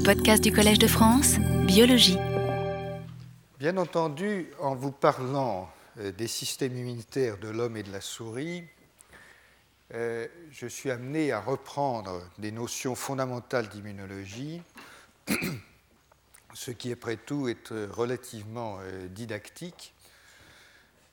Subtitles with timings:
[0.00, 2.16] Les podcasts du Collège de France, biologie.
[3.58, 8.64] Bien entendu, en vous parlant euh, des systèmes immunitaires de l'homme et de la souris,
[9.92, 14.62] euh, je suis amené à reprendre des notions fondamentales d'immunologie,
[16.54, 19.92] ce qui, après tout, est relativement euh, didactique.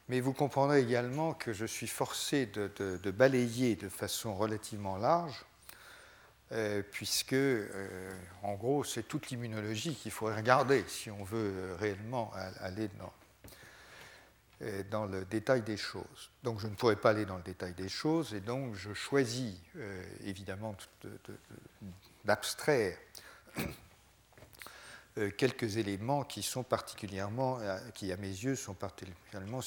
[0.07, 5.43] Mais vous comprendrez également que je suis forcé de, balayer de façon relativement large,
[6.52, 7.36] euh, puisque,
[8.43, 13.14] en gros, c'est toute l'immunologie qu'il faudrait regarder si on veut réellement aller dans,
[14.61, 16.32] euh, le détail des choses.
[16.43, 19.55] Donc je ne pourrais pas aller dans le détail des choses et donc je choisis
[19.75, 20.75] euh, évidemment
[22.25, 22.97] d'abstraire
[25.18, 27.60] euh, quelques éléments qui sont particulièrement,
[27.93, 29.61] qui à mes yeux sont particulièrement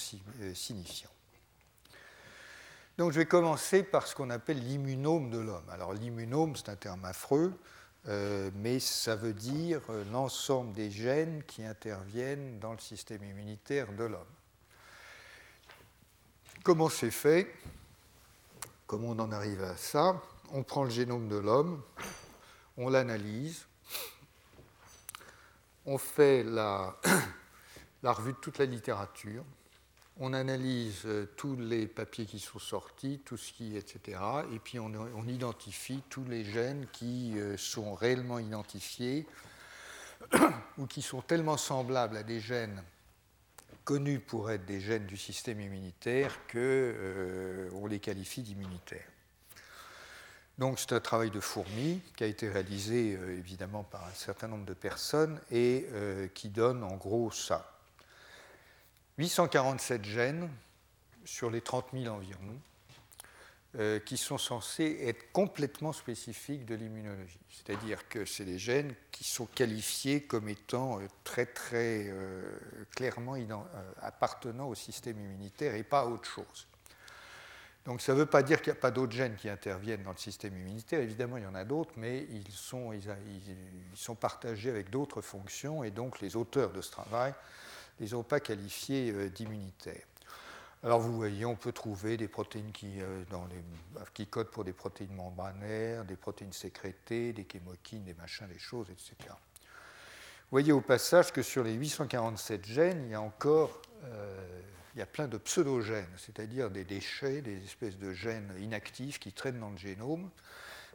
[0.55, 1.11] signifiants.
[3.01, 5.65] Donc je vais commencer par ce qu'on appelle l'immunome de l'homme.
[5.71, 7.51] Alors l'immunome, c'est un terme affreux,
[8.57, 9.81] mais ça veut dire
[10.13, 14.21] l'ensemble des gènes qui interviennent dans le système immunitaire de l'homme.
[16.63, 17.51] Comment c'est fait?
[18.87, 20.21] Comment on en arrive à ça
[20.53, 21.83] On prend le génome de l'homme,
[22.77, 23.65] on l'analyse,
[25.87, 26.99] on fait la,
[28.03, 29.43] revue de toute la littérature,
[30.21, 34.21] on analyse euh, tous les papiers qui sont sortis, tout ce qui, etc.
[34.53, 39.27] Et puis on, identifie tous les gènes qui euh, sont réellement identifiés
[40.79, 42.83] ou qui sont tellement semblables à des gènes
[43.85, 49.09] connus pour être des gènes du système immunitaire qu'on euh, les qualifie d'immunitaires.
[50.59, 54.67] Donc c'est un travail de fourmi qui a été réalisé évidemment par un certain nombre
[54.67, 55.87] de personnes et
[56.35, 57.80] qui donne en gros ça.
[59.21, 60.49] 847 gènes
[61.27, 62.59] sur les 30 000 environ
[63.79, 67.39] euh, qui sont censés être complètement spécifiques de l'immunologie.
[67.51, 72.51] C'est-à-dire que c'est des gènes qui sont qualifiés comme étant euh, très très euh,
[72.97, 73.37] clairement
[74.01, 76.67] appartenant au système immunitaire et pas à autre chose.
[77.85, 80.13] Donc ça ne veut pas dire qu'il n'y a pas d'autres gènes qui interviennent dans
[80.13, 81.01] le système immunitaire.
[81.01, 83.03] Évidemment, il y en a d'autres, mais ils sont, ils,
[83.95, 87.35] sont partagés avec d'autres fonctions et donc les auteurs de ce travail
[88.01, 90.07] les ont pas qualifiés d'immunitaires.
[90.83, 93.23] Alors vous voyez, on peut trouver des protéines qui, euh,
[94.31, 99.15] codent pour des protéines membranaires, des protéines sécrétées, des chémokines, des machins, des choses, etc.
[99.29, 104.61] Vous voyez au passage que sur les 847 gènes, il y a encore euh,
[104.95, 109.33] il y a plein de pseudogènes, c'est-à-dire des déchets, des espèces de gènes inactifs qui
[109.33, 110.31] traînent dans le génome,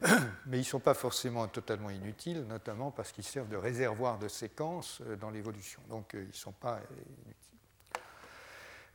[0.46, 4.28] mais ils ne sont pas forcément totalement inutiles, notamment parce qu'ils servent de réservoir de
[4.28, 5.80] séquences euh, dans l'évolution.
[5.88, 6.80] Donc ils ne sont pas
[7.24, 7.46] inutiles.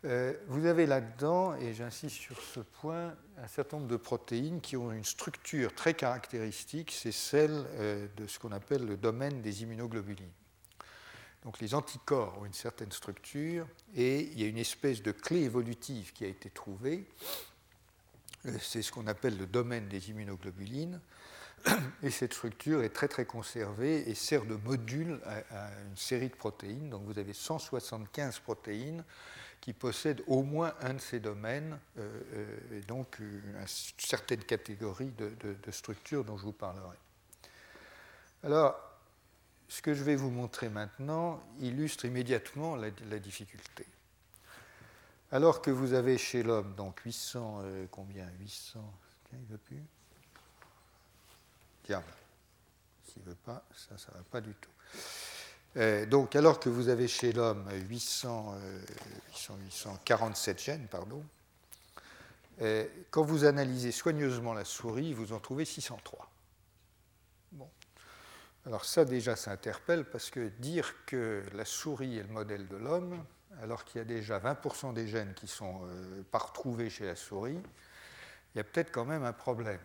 [0.04, 4.76] Euh, vous avez là-dedans, et j'insiste sur ce point, un certain nombre de protéines qui
[4.76, 9.62] ont une structure très caractéristique, c'est celle euh, de ce qu'on appelle le domaine des
[9.62, 10.32] immunoglobulines.
[11.44, 15.42] Donc les anticorps ont une certaine structure et il y a une espèce de clé
[15.42, 17.08] évolutive qui a été trouvée.
[18.46, 21.00] Euh, c'est ce qu'on appelle le domaine des immunoglobulines.
[22.04, 26.36] Et cette structure est très très conservée et sert de module à, une série de
[26.36, 26.90] protéines.
[26.90, 29.04] Donc vous avez 175 protéines
[29.60, 35.12] qui possèdent au moins un de ces domaines, euh, euh, et donc une, certaine catégorie
[35.12, 36.98] de, structures dont je vous parlerai.
[38.44, 38.76] Alors,
[39.68, 43.86] ce que je vais vous montrer maintenant illustre immédiatement la, difficulté.
[45.34, 48.28] Alors que vous avez chez l'homme donc 800, euh, combien?
[48.42, 48.80] 800,
[49.30, 49.82] tiens, il veut plus
[51.84, 52.04] Tiens,
[53.04, 54.70] s'il ne veut pas, ça, ça ne va pas du tout.
[55.78, 58.56] Euh, donc, alors que vous avez chez l'homme 800,
[59.74, 61.24] 847 euh, gènes, pardon,
[63.10, 66.30] quand vous analysez soigneusement la souris, vous en trouvez 603.
[67.54, 67.68] Bon.
[68.68, 72.76] Alors ça déjà, ça interpelle parce que dire que la souris est le modèle de
[72.76, 73.26] l'homme,
[73.62, 75.82] alors qu'il y a déjà 20% des gènes qui sont
[76.32, 77.60] pas retrouvés chez la souris,
[78.54, 79.80] il y a peut-être quand même un problème.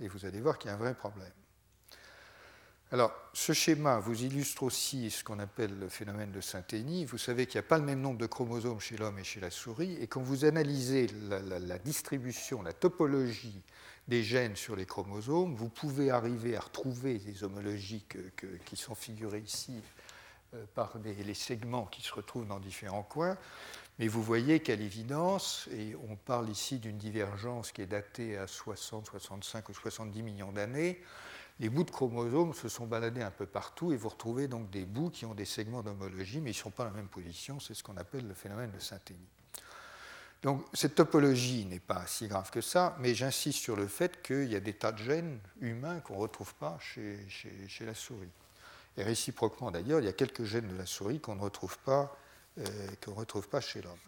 [0.00, 1.32] Et vous allez voir qu'il y a un vrai problème.
[2.92, 7.06] Alors, ce schéma vous illustre aussi ce qu'on appelle le phénomène de synthénie.
[7.06, 9.40] Vous savez qu'il n'y a pas le même nombre de chromosomes chez l'homme et chez
[9.40, 13.62] la souris, et quand vous analysez la, distribution, la topologie
[14.08, 18.04] des gènes sur les chromosomes, vous pouvez arriver à retrouver des homologies
[18.66, 19.80] qui sont figurées ici
[20.54, 23.36] euh, par les segments qui se retrouvent dans différents coins.
[23.98, 28.46] Mais vous voyez qu'à l'évidence, et on parle ici d'une divergence qui est datée à
[28.46, 31.02] 60, 65 ou 70 millions d'années,
[31.60, 34.84] les bouts de chromosomes se sont baladés un peu partout et vous retrouvez donc des
[34.84, 37.60] bouts qui ont des segments d'homologie, mais ils ne sont pas à la même position.
[37.60, 39.28] C'est ce qu'on appelle le phénomène de synthénie.
[40.42, 44.50] Donc cette topologie n'est pas si grave que ça, mais j'insiste sur le fait qu'il
[44.50, 47.18] y a des tas de gènes humains qu'on ne retrouve pas chez,
[47.80, 48.28] la souris.
[48.96, 52.16] Et réciproquement d'ailleurs, il y a quelques gènes de la souris qu'on ne retrouve pas,
[52.58, 53.98] euh, retrouve pas chez l'homme.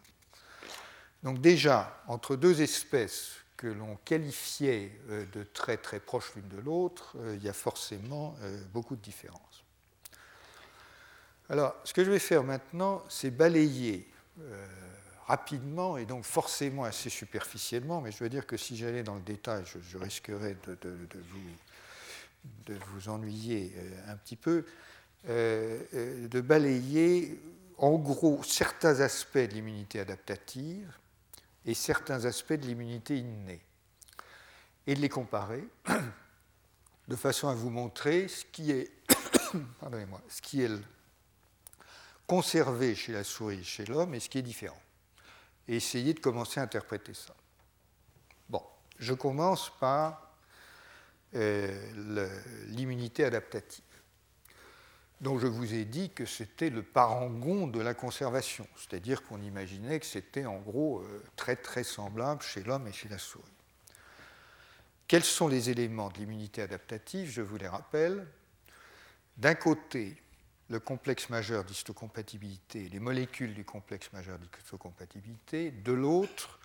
[1.22, 6.58] Donc déjà, entre deux espèces que l'on qualifiait euh, de très très proches l'une de
[6.58, 8.36] l'autre, euh, il y a forcément
[8.72, 9.40] beaucoup de différences.
[11.48, 14.08] Alors, ce que je vais faire maintenant, c'est balayer
[15.26, 19.22] rapidement et donc forcément assez superficiellement, mais je veux dire que si j'allais dans le
[19.22, 21.40] détail, je, risquerais de, vous,
[22.66, 24.64] de, vous, ennuyer euh, un petit peu,
[25.28, 27.40] euh, euh, de balayer
[27.78, 30.92] en gros certains aspects de l'immunité adaptative
[31.64, 33.62] et certains aspects de l'immunité innée,
[34.86, 35.66] et de les comparer
[37.08, 38.92] de façon à vous montrer ce qui est,
[39.80, 40.70] pardonnez-moi, ce qui est
[42.26, 44.80] conservé chez la souris et chez l'homme et ce qui est différent
[45.68, 47.34] et essayer de commencer à interpréter ça.
[48.48, 48.62] Bon,
[48.98, 50.23] je commence par
[51.34, 53.82] l'immunité adaptative.
[55.20, 59.98] Donc je vous ai dit que c'était le parangon de la conservation, c'est-à-dire qu'on imaginait
[59.98, 63.44] que c'était en gros euh, très très semblable chez l'homme et chez la souris.
[65.06, 67.30] Quels sont les éléments de l'immunité adaptative?
[67.30, 68.26] Je vous les rappelle.
[69.36, 70.16] D'un côté,
[70.68, 76.58] le complexe majeur d'histocompatibilité, les molécules du complexe majeur d'histocompatibilité, de l'autre,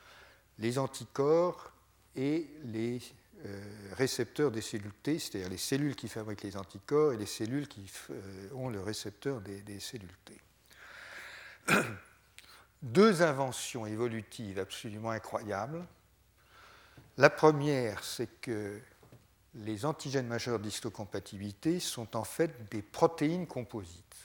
[0.58, 1.72] les anticorps
[2.16, 3.19] et les euh,
[3.94, 7.90] récepteurs des cellules T, c'est-à-dire les cellules qui fabriquent les anticorps et les cellules qui
[8.10, 11.74] euh, ont le récepteur des, des cellules T.
[12.82, 15.86] Deux inventions évolutives absolument incroyables.
[17.18, 18.80] La première, c'est que
[19.56, 24.16] les antigènes majeurs d'histocompatibilité sont en fait des protéines composites.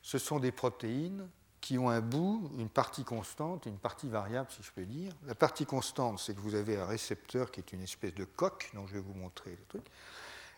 [0.00, 1.28] Ce sont des protéines
[1.68, 5.12] qui ont un bout, une partie constante une partie variable, si je peux dire.
[5.26, 8.70] La partie constante, c'est que vous avez un récepteur qui est une espèce de coque,
[8.72, 9.84] dont je vais vous montrer le truc.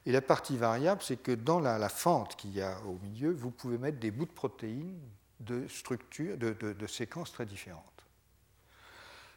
[0.07, 3.51] Et la partie variable, c'est que dans la, fente qu'il y a au milieu, vous
[3.51, 5.01] pouvez mettre des bouts de protéines
[5.41, 7.85] de structures, de séquences très différentes.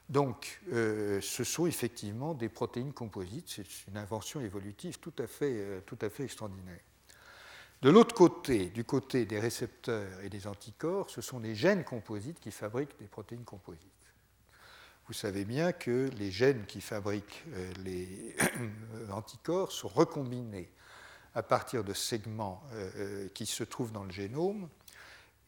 [0.09, 3.49] Donc, euh, ce sont effectivement des protéines composites.
[3.49, 6.81] C'est une invention évolutive tout à fait, euh, tout à fait extraordinaire.
[7.83, 12.39] De l'autre côté, du côté des récepteurs et des anticorps, ce sont les gènes composites
[12.39, 13.91] qui fabriquent des protéines composites.
[15.07, 18.35] Vous savez bien que les gènes qui fabriquent euh, les
[19.11, 20.71] anticorps sont recombinés
[21.35, 22.63] à partir de segments
[23.33, 24.69] qui se trouvent dans le génome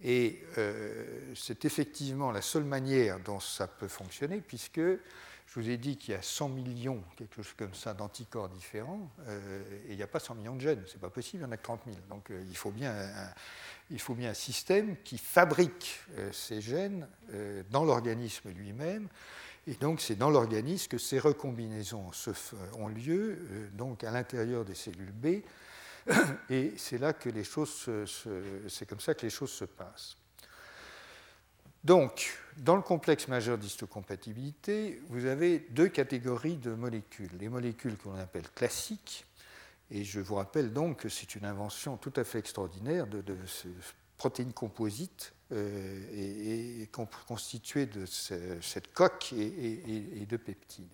[0.01, 4.81] et euh, c'est effectivement la seule manière dont ça peut fonctionner, puisque
[5.47, 9.09] je vous ai dit qu'il y a 100 millions, quelque chose comme ça, d'anticorps différents,
[9.27, 11.49] euh, et il n'y a pas 100 millions de gènes, c'est pas possible, il y
[11.49, 11.97] en a que 30 000.
[12.09, 13.33] Donc euh, il, faut bien un,
[13.89, 16.01] il faut bien un système qui fabrique
[16.31, 17.07] ces gènes
[17.69, 19.07] dans l'organisme lui-même,
[19.67, 22.11] et donc c'est dans l'organisme que ces recombinaisons
[22.77, 25.43] ont lieu, donc à l'intérieur des cellules B,
[26.49, 27.89] Et c'est là que les choses,
[28.67, 30.15] c'est comme ça que les choses se passent.
[31.85, 37.29] Donc, dans le complexe majeur d'histocompatibilité, vous avez deux catégories de molécules.
[37.39, 39.23] Les molécules qu'on appelle classiques,
[39.91, 43.23] et je vous rappelle donc que c'est une invention tout à fait extraordinaire de,
[44.17, 46.89] protéines composites euh, et,
[47.27, 50.87] constituées de cette coque et de peptides.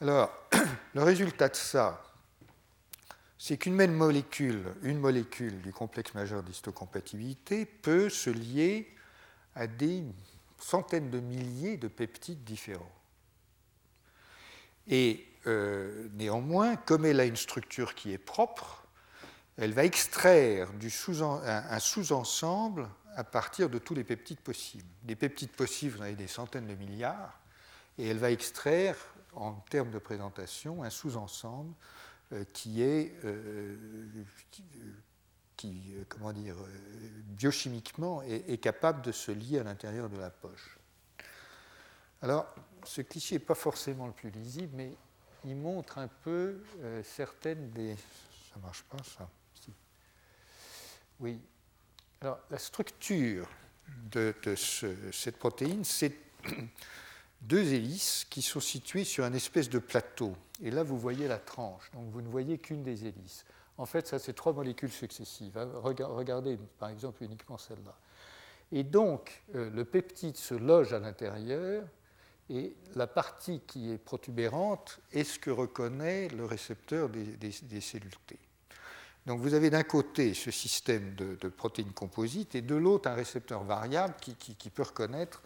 [0.00, 0.32] Alors,
[0.94, 2.00] le résultat de ça,
[3.38, 8.92] c'est qu'une même molécule, une molécule du complexe majeur d'histocompatibilité peut se lier
[9.54, 10.04] à des
[10.58, 12.92] centaines de milliers de peptides différents.
[14.88, 18.84] Et euh, néanmoins, comme elle a une structure qui est propre,
[19.56, 24.84] elle va extraire sous un sous-ensemble à partir de tous les peptides possibles.
[25.02, 27.40] Des peptides possibles, vous en avez des centaines de milliards,
[27.98, 28.96] et elle va extraire,
[29.34, 31.74] en termes de présentation, un sous-ensemble
[32.52, 33.76] qui est, euh,
[35.56, 36.56] qui, euh, comment dire,
[37.28, 40.78] biochimiquement est, capable de se lier à l'intérieur de la poche.
[42.22, 42.46] Alors,
[42.84, 44.92] ce cliché n'est pas forcément le plus lisible, mais
[45.44, 46.62] il montre un peu
[47.04, 47.96] certaines des.
[48.52, 49.28] Ça marche pas, ça
[51.20, 51.40] Oui.
[52.20, 53.48] Alors, la structure
[54.10, 54.34] de,
[55.12, 56.16] cette protéine, c'est
[57.40, 60.36] deux hélices qui sont situées sur un espèce de plateau.
[60.62, 63.44] Et là, vous voyez la tranche, donc vous ne voyez qu'une des hélices.
[63.76, 65.56] En fait, ça, c'est trois molécules successives.
[65.56, 65.70] Hein.
[65.74, 67.96] Regardez, par exemple, uniquement celle-là.
[68.72, 71.84] Et donc, euh, le peptide se loge à l'intérieur,
[72.50, 78.38] et la partie qui est protubérante est ce que reconnaît le récepteur des, cellules T.
[79.26, 83.64] Donc vous avez d'un côté ce système de, protéines composites et de l'autre un récepteur
[83.64, 85.42] variable qui, peut reconnaître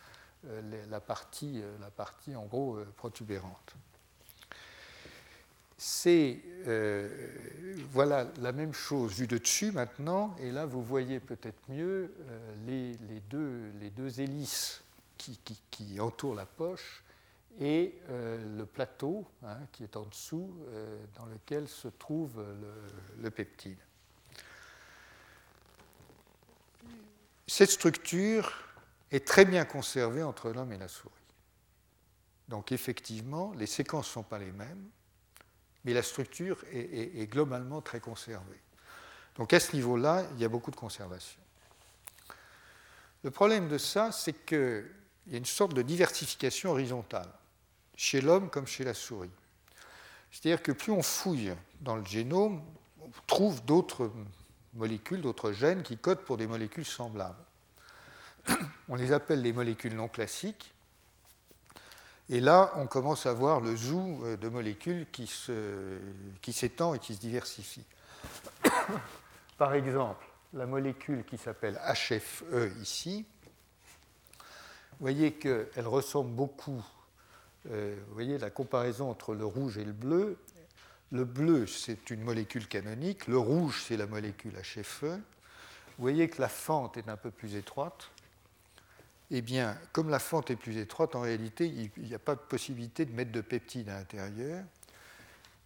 [0.46, 3.74] euh, la, partie, euh, la partie en gros protubérante.
[5.82, 7.08] C'est euh,
[7.90, 12.54] voilà la même chose vue de dessus maintenant, et là vous voyez peut-être mieux euh,
[12.68, 12.94] les,
[13.28, 14.84] deux, les, deux, hélices
[15.18, 15.40] qui,
[15.72, 17.02] qui, entourent la poche
[17.58, 20.54] et euh, le plateau hein, qui est en dessous
[21.16, 23.78] dans lequel se trouve le, le, peptide.
[27.48, 28.52] Cette structure
[29.10, 31.12] est très bien conservée entre l'homme et la souris.
[32.46, 34.88] Donc effectivement, les séquences ne sont pas les mêmes
[35.84, 38.60] mais la structure est, globalement très conservée.
[39.36, 41.40] Donc à ce niveau-là, il y a beaucoup de conservation.
[43.24, 44.84] Le problème de ça, c'est qu'il
[45.28, 47.28] y a une sorte de diversification horizontale,
[47.96, 49.30] chez l'homme comme chez la souris.
[50.30, 52.62] C'est-à-dire que plus on fouille dans le génome,
[53.00, 54.10] on trouve d'autres
[54.74, 57.44] molécules, d'autres gènes qui codent pour des molécules semblables.
[58.88, 60.72] On les appelle les molécules non classiques,
[62.28, 65.26] et là, on commence à voir le zoo euh, de molécules qui
[66.52, 67.84] s'étend et qui se diversifie.
[69.58, 70.24] Par exemple,
[70.54, 73.26] la molécule qui s'appelle HFE ici,
[74.38, 76.84] vous voyez qu'elle ressemble beaucoup,
[77.70, 80.38] euh, vous voyez la comparaison entre le rouge et le bleu.
[81.10, 85.02] Le bleu, c'est une molécule canonique, le rouge, c'est la molécule HFE.
[85.04, 85.18] Vous
[85.98, 88.10] voyez que la fente est un peu plus étroite
[89.34, 92.40] eh bien, comme la fente est plus étroite, en réalité, il n'y a pas de
[92.40, 94.62] possibilité de mettre de peptide à l'intérieur.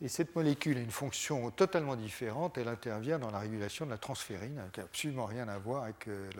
[0.00, 2.58] Et cette molécule a une fonction totalement différente.
[2.58, 6.06] Elle intervient dans la régulation de la transférine, qui n'a absolument rien à voir avec
[6.06, 6.30] euh,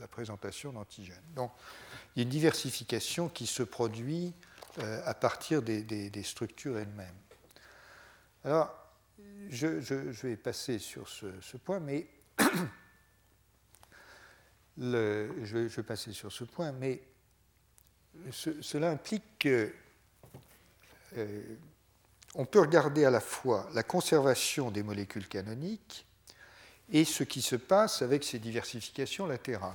[0.00, 1.16] la présentation d'antigènes.
[1.34, 1.50] Donc,
[2.14, 4.34] il y a une diversification qui se produit
[4.80, 7.08] euh, à partir des, structures elles-mêmes.
[8.44, 8.74] Alors,
[9.48, 9.66] je,
[10.26, 12.06] vais passer sur ce, ce point, mais
[14.78, 17.02] je, vais, passer sur ce point, mais
[18.32, 19.72] cela implique que
[21.16, 21.42] euh,
[22.34, 26.06] on peut regarder à la fois la conservation des molécules canoniques
[26.90, 29.74] et ce qui se passe avec ces diversifications latérales.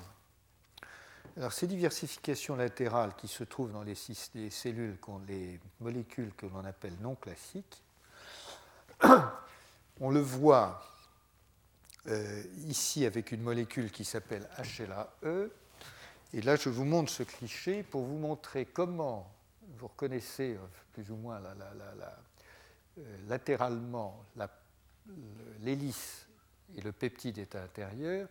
[1.38, 3.96] Alors ces diversifications latérales qui se trouvent dans les,
[4.36, 4.98] les cellules,
[5.28, 7.84] les molécules que l'on appelle non classiques,
[10.00, 10.82] on le voit
[12.08, 15.52] euh, ici avec une molécule qui s'appelle HLA-E.
[16.34, 19.34] Et là, je vous montre ce cliché pour vous montrer comment
[19.80, 24.24] vous reconnaissez euh, plus ou moins euh, latéralement
[25.62, 26.28] l'hélice
[26.78, 28.28] et le peptide est à l'intérieur.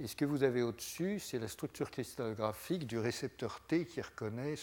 [0.00, 4.54] Et ce que vous avez au-dessus, c'est la structure cristallographique du récepteur T qui reconnaît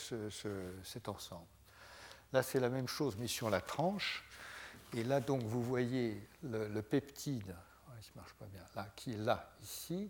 [0.84, 1.46] cet ensemble.
[2.34, 4.24] Là, c'est la même chose, mais sur la tranche.
[4.94, 7.54] Et là, donc, vous voyez le peptide
[8.06, 10.10] qui marche pas bien, là, qui est là, ici,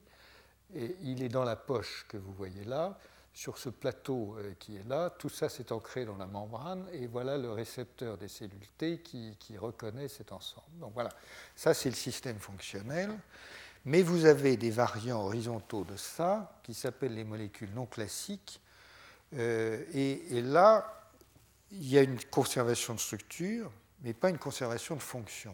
[0.75, 2.97] et il est dans la poche que vous voyez là,
[3.33, 7.07] sur ce plateau euh, qui est là, tout ça s'est ancré dans la membrane, et
[7.07, 10.79] voilà le récepteur des cellules T qui, reconnaît cet ensemble.
[10.79, 11.09] Donc voilà,
[11.55, 13.11] ça c'est le système fonctionnel,
[13.85, 18.59] mais vous avez des variants horizontaux de ça, qui s'appellent les molécules non classiques,
[19.33, 21.11] euh, et là,
[21.71, 23.71] il y a une conservation de structure,
[24.01, 25.53] mais pas une conservation de fonction.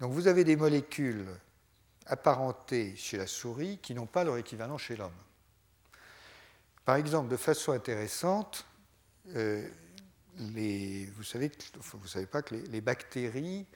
[0.00, 1.26] Donc vous avez des molécules
[2.06, 5.10] apparentées chez la souris qui n'ont pas leur équivalent chez l'homme.
[6.84, 8.64] Par exemple, de façon intéressante,
[9.34, 9.66] euh,
[10.38, 11.50] vous savez,
[12.06, 13.66] savez pas que les, bactéries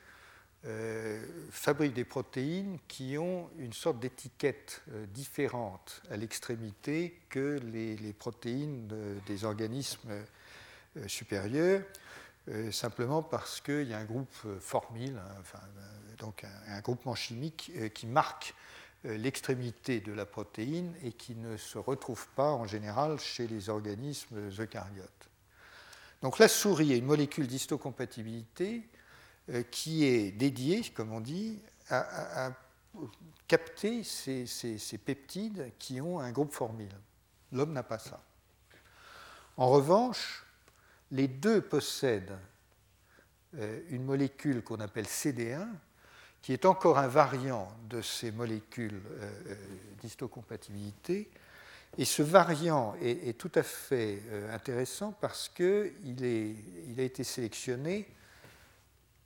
[0.66, 8.12] euh, fabriquent des protéines qui ont une sorte d'étiquette euh, différente à l'extrémité que les,
[8.12, 8.86] protéines
[9.26, 10.12] des organismes
[11.06, 11.82] supérieurs.
[12.72, 18.06] Simplement parce qu'il y a un groupe formyle, hein, euh, donc un, groupement chimique qui
[18.06, 18.54] marque
[19.04, 24.50] l'extrémité de la protéine et qui ne se retrouve pas en général chez les organismes
[24.60, 25.30] eucaryotes.
[26.22, 28.86] Donc la souris est une molécule d'histocompatibilité
[29.70, 31.58] qui est dédiée, comme on dit,
[31.88, 32.52] à,
[33.48, 36.94] capter ces, ces, peptides qui ont un groupe formyle.
[37.52, 38.22] L'homme n'a pas ça.
[39.56, 40.44] En revanche,
[41.10, 42.38] les deux possèdent
[43.56, 45.66] euh, une molécule qu'on appelle CD1,
[46.42, 49.54] qui est encore un variant de ces molécules euh, euh,
[50.00, 51.30] d'histocompatibilité.
[51.98, 55.92] Et ce variant est, tout à fait intéressant parce qu'il
[56.22, 58.06] il a été sélectionné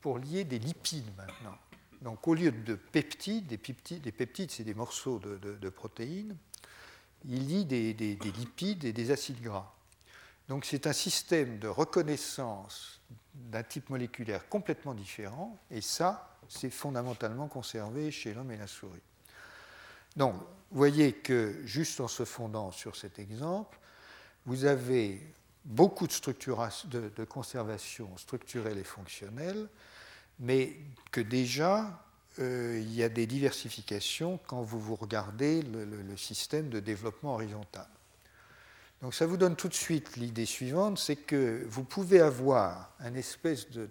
[0.01, 1.59] pour lier des lipides maintenant.
[2.05, 6.37] Donc au lieu de peptides, des peptides, des peptides c'est des morceaux de, protéines,
[7.25, 9.75] il lie des, des, lipides et des acides gras.
[10.49, 13.01] Donc c'est un système de reconnaissance
[13.35, 19.01] d'un type moléculaire complètement différent, et ça, c'est fondamentalement conservé chez l'homme et la souris.
[20.17, 23.79] Donc, vous voyez que juste en se fondant sur cet exemple,
[24.47, 25.21] vous avez
[25.65, 29.69] beaucoup de, de, conservation structurelle et fonctionnelle,
[30.39, 30.77] mais
[31.11, 32.05] que déjà,
[32.41, 37.87] euh, il y a des diversifications quand vous, vous regardez le, système de développement horizontal.
[39.03, 43.17] Donc ça vous donne tout de suite l'idée suivante, c'est que vous pouvez avoir une
[43.17, 43.89] espèce de,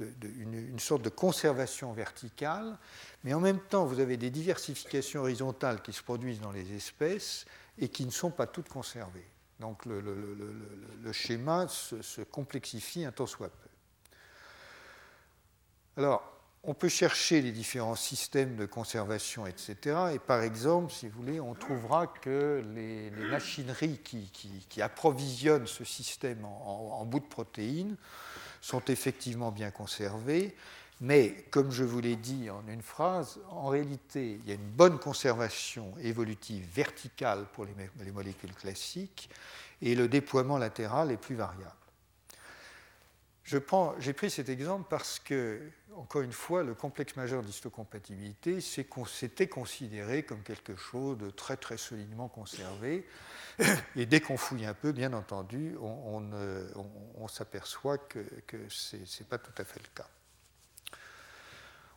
[0.00, 2.78] une, sorte de conservation verticale,
[3.24, 7.46] mais en même temps vous avez des diversifications horizontales qui se produisent dans les espèces
[7.78, 9.26] et qui ne sont pas toutes conservées.
[9.60, 13.68] Donc le, schéma se, complexifie un tant soit peu.
[15.96, 16.22] Alors,
[16.62, 19.96] on peut chercher les différents systèmes de conservation, etc.
[20.14, 26.44] Et par exemple, si vous voulez, on trouvera que les, machineries qui, approvisionnent ce système
[26.44, 27.96] en, en, bout de protéines
[28.60, 30.54] sont effectivement bien conservées.
[31.00, 34.70] Mais, comme je vous l'ai dit en une phrase, en réalité, il y a une
[34.70, 39.30] bonne conservation évolutive verticale pour les, molécules classiques
[39.80, 41.70] et le déploiement latéral est plus variable.
[43.44, 50.24] J'ai pris cet exemple parce que, encore une fois, le complexe majeur d'histocompatibilité s'était considéré
[50.24, 53.06] comme quelque chose de très très solidement conservé.
[53.96, 58.24] Et dès qu'on fouille un peu, bien entendu, on, s'aperçoit que,
[58.68, 60.08] ce n'est pas tout à fait le cas.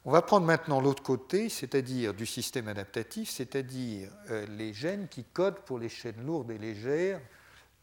[0.03, 5.24] On va prendre maintenant l'autre côté, c'est-à-dire du système adaptatif, c'est-à-dire euh, les gènes qui
[5.24, 7.22] codent pour les chaînes lourdes et légères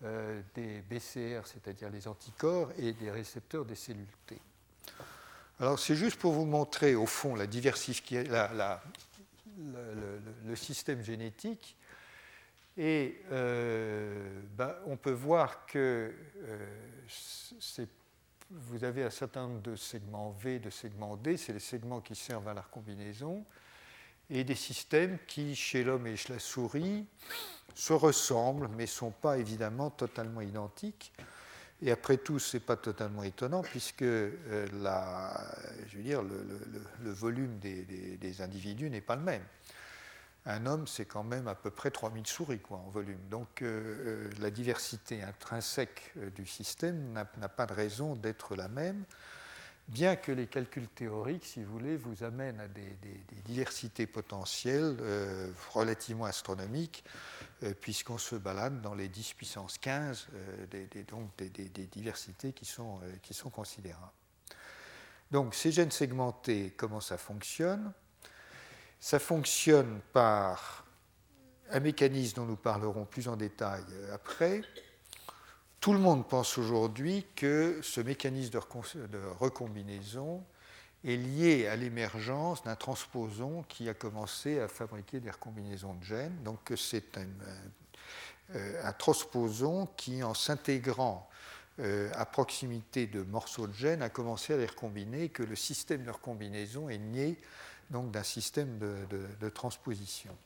[0.03, 4.37] euh, des BCR, c'est-à-dire les anticorps, et des récepteurs des cellules T.
[5.61, 8.33] Alors c'est juste pour vous montrer au fond la diversification,
[10.47, 11.77] le, système génétique.
[12.79, 16.15] Et euh, ben, on peut voir que
[17.09, 17.89] c'est
[18.51, 22.15] vous avez un certain nombre de segments V, de segments D, c'est les segments qui
[22.15, 23.45] servent à la recombinaison,
[24.31, 27.05] et des systèmes qui, chez l'homme et chez la souris,
[27.75, 31.13] se ressemblent, mais ne sont pas évidemment totalement identiques.
[31.83, 34.67] Et après tout, ce n'est pas totalement étonnant, puisque euh,
[35.87, 39.45] je veux dire, le, volume des individus n'est pas le même
[40.49, 43.21] un homme, c'est quand même à peu près 3000 souris quoi, en volume.
[43.31, 48.69] Donc euh, euh, la diversité intrinsèque euh, du système n'a pas de raison d'être la
[48.69, 49.05] même,
[49.89, 52.97] bien que les calculs théoriques, si vous voulez, vous amènent à des,
[53.45, 54.97] diversités potentielles
[55.73, 57.03] relativement astronomiques,
[57.81, 60.29] puisqu'on se balade dans les 10 puissance 15,
[60.71, 64.13] des, donc des, diversités qui sont, qui sont considérables.
[65.31, 67.91] Donc ces gènes segmentés, comment ça fonctionne?
[69.01, 70.85] Ça fonctionne par
[71.71, 74.63] un mécanisme dont nous parlerons plus en détail euh, après.
[75.81, 80.43] Tout le monde pense aujourd'hui que ce mécanisme de recombinaison
[81.05, 86.43] est lié à l'émergence d'un transposon qui a commencé à fabriquer des recombinaisons de gènes.
[86.43, 87.29] Donc c'est un,
[88.57, 91.29] euh, un, transposon qui, en s'intégrant
[91.81, 96.03] euh, à proximité de morceaux de gènes, a commencé à les recombiner, que le système
[96.03, 97.39] de recombinaison est né
[97.91, 100.37] donc d'un système de, transposition.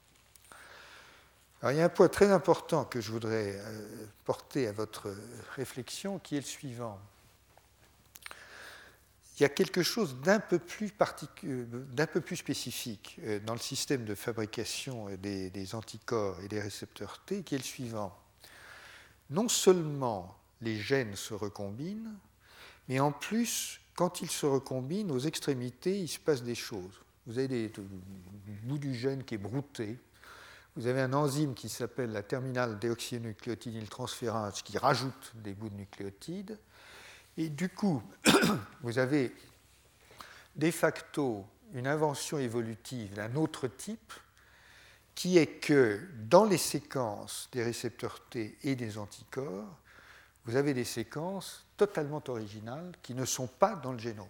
[1.64, 5.14] il y a un point très important que je voudrais euh, porter à votre
[5.56, 7.00] réflexion qui est le suivant.
[9.38, 10.92] Il y a quelque chose d'un peu, plus
[12.36, 17.58] spécifique euh, dans le système de fabrication des anticorps et des récepteurs T qui est
[17.58, 18.16] le suivant.
[19.30, 22.14] Non seulement les gènes se recombinent,
[22.88, 27.38] mais en plus, quand ils se recombinent, aux extrémités, il se passe des choses vous
[27.38, 27.72] avez des,
[28.64, 29.98] bout du gène qui est brouté,
[30.76, 36.58] vous avez un enzyme qui s'appelle la terminale déoxynucléotidyltransférase qui rajoute des bouts de nucléotides,
[37.36, 38.02] et du coup,
[38.82, 39.34] vous avez
[40.56, 44.12] de facto une invention évolutive d'un autre type,
[45.14, 49.78] qui est que dans les séquences des récepteurs T et des anticorps,
[50.44, 54.26] vous avez des séquences totalement originales qui ne sont pas dans le génome.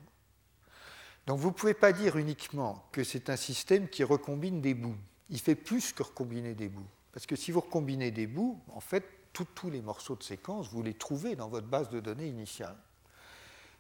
[1.26, 4.96] Donc vous ne pouvez pas dire uniquement que c'est un système qui recombine des bouts.
[5.30, 6.86] Il fait plus que recombiner des bouts.
[7.12, 10.82] Parce que si vous recombinez des bouts, en fait, tous les morceaux de séquence, vous
[10.82, 12.76] les trouvez dans votre base de données initiale.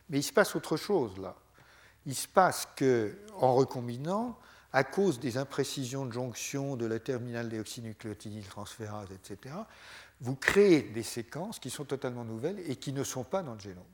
[0.08, 1.36] Mais il se passe autre chose là.
[2.06, 4.38] Il se passe que, en recombinant,
[4.72, 9.54] à cause des imprécisions de jonction de la terminale déoxynucléotidyltransférase, etc.,
[10.20, 13.60] vous créez des séquences qui sont totalement nouvelles et qui ne sont pas dans le
[13.60, 13.84] génome.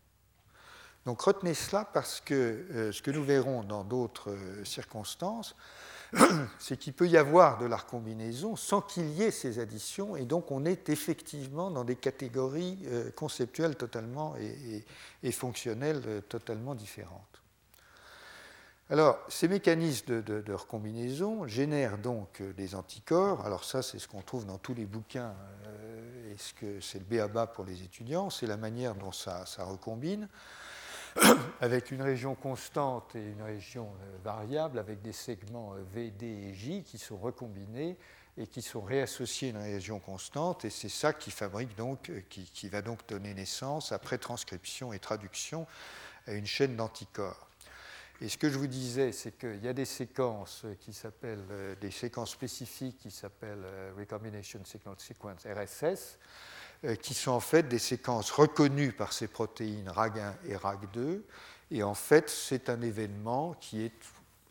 [1.08, 5.56] Donc retenez cela parce que euh, ce que nous verrons dans d'autres euh, circonstances,
[6.58, 10.26] c'est qu'il peut y avoir de la recombinaison sans qu'il y ait ces additions, et
[10.26, 17.42] donc on est effectivement dans des catégories euh, conceptuelles totalement et, fonctionnelles totalement différentes.
[18.90, 23.46] Alors, ces mécanismes de, recombinaison génèrent donc des anticorps.
[23.46, 25.34] Alors ça, c'est ce qu'on trouve dans tous les bouquins,
[26.30, 29.64] et ce que c'est le BABA pour les étudiants, c'est la manière dont ça, ça,
[29.64, 30.28] recombine,
[31.60, 33.90] avec une région constante et une région
[34.22, 37.96] variable, avec des segments V, D et J qui sont recombinés
[38.36, 42.44] et qui sont réassociés à une région constante, et c'est ça qui fabrique donc, qui,
[42.44, 45.66] qui va donc donner naissance, après transcription et traduction,
[46.26, 47.48] à une chaîne d'anticorps.
[48.20, 51.76] Et ce que je vous disais, c'est qu'il y a des séquences qui s'appellent, euh,
[51.76, 56.57] des séquences spécifiques qui s'appellent euh, Recombination Signal Sequence, RSS, euh,
[57.02, 61.20] qui sont en fait des séquences reconnues par ces protéines RAG1 et RAG2.
[61.70, 63.92] Et en fait, c'est un événement qui est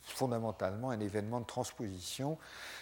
[0.03, 2.37] fondamentalement un événement de transposition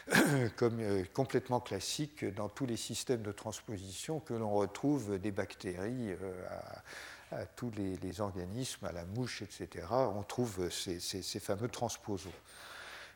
[0.57, 0.79] comme
[1.13, 6.11] complètement classique dans tous les systèmes de transposition que l'on retrouve des bactéries
[6.49, 6.83] à,
[7.31, 12.31] à tous les, organismes, à la mouche, etc., on trouve ces, fameux transposons.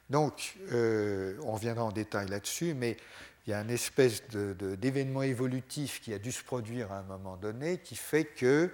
[0.10, 2.98] Donc, euh, on reviendra en détail là-dessus, mais
[3.50, 7.36] il y a une espèce d'événement évolutif qui a dû se produire à un moment
[7.36, 8.70] donné qui fait que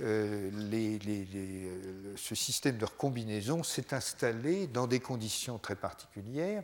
[0.00, 6.62] euh, euh, ce système de recombinaison s'est installé dans des conditions très particulières.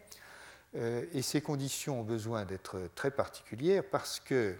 [0.76, 4.54] et ces conditions ont besoin d'être très particulières parce que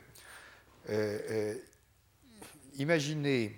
[2.79, 3.55] imaginez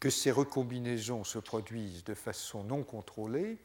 [0.00, 3.58] que ces recombinaisons se produisent de façon non contrôlée,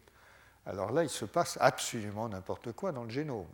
[0.65, 3.47] alors là, il se passe absolument n'importe quoi dans le génome.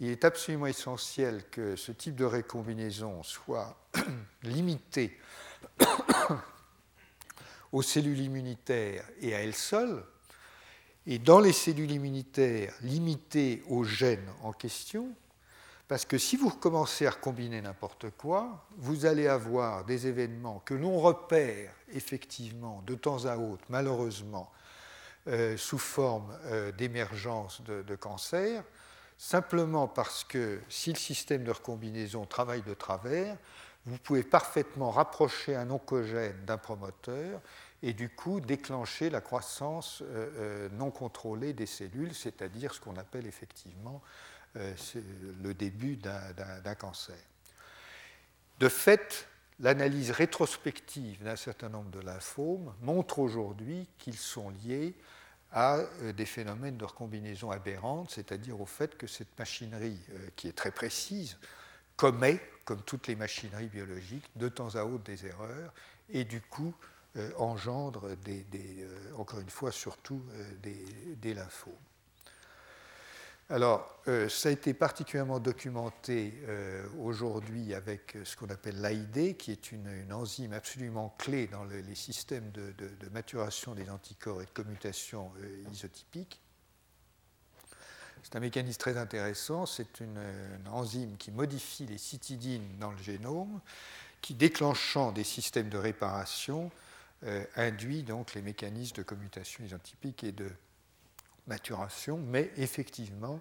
[0.00, 3.76] Il est absolument essentiel que ce type de recombinaison soit
[4.42, 5.18] limité
[7.72, 10.04] aux cellules immunitaires et à elles seules,
[11.06, 15.14] et dans les cellules immunitaires limitées aux gènes en question,
[15.86, 20.72] parce que si vous recommencez à combiner n'importe quoi, vous allez avoir des événements que
[20.72, 24.50] l'on repère effectivement de temps à autre, malheureusement,
[25.26, 28.62] euh, sous forme euh, d'émergence de, cancer,
[29.18, 33.36] simplement parce que si le système de recombinaison travaille de travers,
[33.86, 37.40] vous pouvez parfaitement rapprocher un oncogène d'un promoteur
[37.82, 43.26] et du coup déclencher la croissance euh, non contrôlée des cellules, c'est-à-dire ce qu'on appelle
[43.26, 44.00] effectivement
[44.56, 44.74] euh,
[45.42, 47.18] le début d'un cancer.
[48.58, 49.28] De fait,
[49.60, 54.94] l'analyse rétrospective d'un certain nombre de lymphomes montre aujourd'hui qu'ils sont liés
[55.54, 60.48] à euh, des phénomènes de recombinaison aberrante, c'est-à-dire au fait que cette machinerie, euh, qui
[60.48, 61.38] est très précise,
[61.96, 65.72] commet, comme toutes les machineries biologiques, de temps à autre des erreurs,
[66.10, 66.74] et du coup
[67.38, 68.44] engendre, des,
[69.16, 70.20] encore une fois, surtout
[70.60, 71.72] des, des lymphomes.
[73.50, 79.52] Alors, euh, ça a été particulièrement documenté euh, aujourd'hui avec ce qu'on appelle l'AID, qui
[79.52, 82.74] est une, enzyme absolument clé dans les systèmes de,
[83.12, 86.40] maturation des anticorps et de commutation euh, isotypique.
[88.22, 89.66] C'est un mécanisme très intéressant.
[89.66, 93.60] C'est une, une, enzyme qui modifie les cytidines dans le génome,
[94.22, 96.70] qui, déclenchant des systèmes de réparation,
[97.56, 100.50] induit donc les mécanismes de commutation isotypique et de
[101.46, 103.40] maturation, mais effectivement,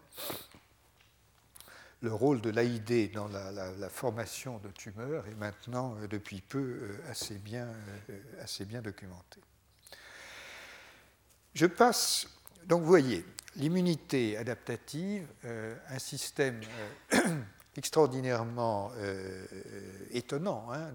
[2.03, 6.97] le rôle de l'AID dans la, formation de tumeurs est maintenant, euh, depuis peu, euh,
[7.09, 7.67] assez bien,
[8.09, 9.39] euh, assez bien documenté.
[11.53, 12.27] Je passe,
[12.65, 16.59] donc vous voyez, l'immunité adaptative, un système
[17.77, 18.91] extraordinairement
[20.09, 20.91] étonnant, hein,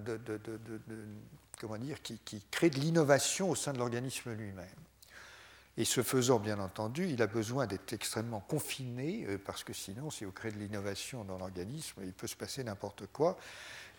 [1.60, 4.66] comment dire, qui crée de l'innovation au sein de l'organisme lui-même.
[5.78, 10.10] Et ce faisant, bien entendu, il a besoin d'être extrêmement confiné, euh, parce que sinon,
[10.10, 13.38] si vous créez de l'innovation dans l'organisme, il peut se passer n'importe quoi.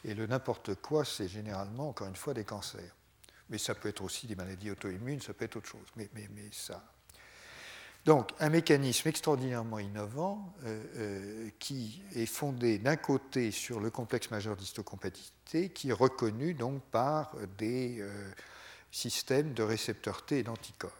[0.03, 2.93] Et le n'importe quoi, c'est généralement, encore une fois, des cancers.
[3.49, 5.87] Mais ça peut être aussi des maladies auto-immunes, ça peut être autre chose.
[5.95, 6.09] Mais,
[6.51, 6.83] ça.
[8.03, 14.29] Donc, un mécanisme extraordinairement innovant euh, euh, qui est fondé d'un côté sur le complexe
[14.31, 18.03] majeur d'histocompatibilité, qui est reconnu donc par des
[18.91, 20.98] systèmes de récepteurs T et d'anticorps.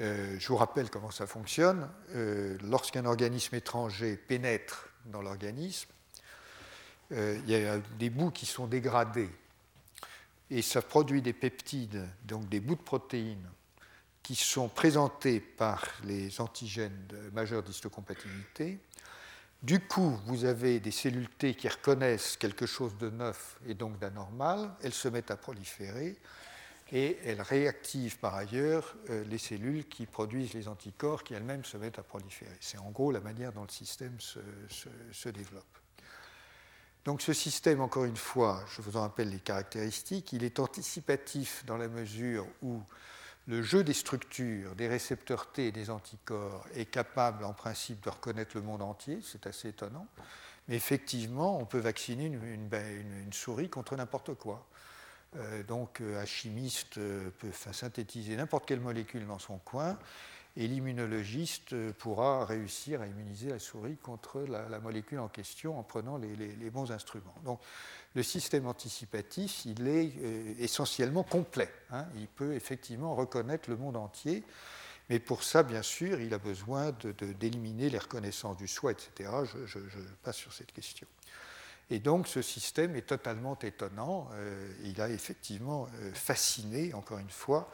[0.00, 1.88] Euh, je vous rappelle comment ça fonctionne.
[2.14, 5.90] Euh, lorsqu'un organisme étranger pénètre dans l'organisme,
[7.12, 9.30] euh, il y a des bouts qui sont dégradés
[10.50, 13.48] et ça produit des peptides, donc des bouts de protéines
[14.22, 18.78] qui sont présentés par les antigènes de majeure d'histocompatibilité.
[19.62, 23.98] Du coup, vous avez des cellules T qui reconnaissent quelque chose de neuf et donc
[23.98, 26.16] d'anormal, elles se mettent à proliférer
[26.92, 31.78] et elle réactive par ailleurs euh, les cellules qui produisent les anticorps qui elles-mêmes se
[31.78, 32.56] mettent à proliférer.
[32.60, 35.64] C'est en gros la manière dont le système se, développe.
[37.06, 41.64] Donc ce système, encore une fois, je vous en rappelle les caractéristiques, il est anticipatif
[41.66, 42.80] dans la mesure où
[43.48, 48.10] le jeu des structures, des récepteurs T et des anticorps est capable en principe de
[48.10, 50.06] reconnaître le monde entier, c'est assez étonnant,
[50.68, 54.68] Mais effectivement, on peut vacciner une, ben, souris contre n'importe quoi.
[55.36, 59.98] Euh, donc, un chimiste peut synthétiser n'importe quelle molécule dans son coin
[60.56, 66.18] et l'immunologiste pourra réussir à immuniser la souris contre la, molécule en question en prenant
[66.18, 67.34] les, bons instruments.
[67.44, 67.60] Donc,
[68.14, 71.70] le système anticipatif, il est euh, essentiellement complet.
[71.90, 72.04] Hein.
[72.16, 74.44] Il peut effectivement reconnaître le monde entier,
[75.08, 76.92] mais pour ça, bien sûr, il a besoin
[77.40, 79.30] d'éliminer les reconnaissances du soi, etc.
[79.66, 79.78] Je,
[80.22, 81.06] passe sur cette question.
[81.92, 84.30] Et donc, ce système est totalement étonnant.
[84.32, 87.70] Euh, il a effectivement euh, fasciné, encore une fois,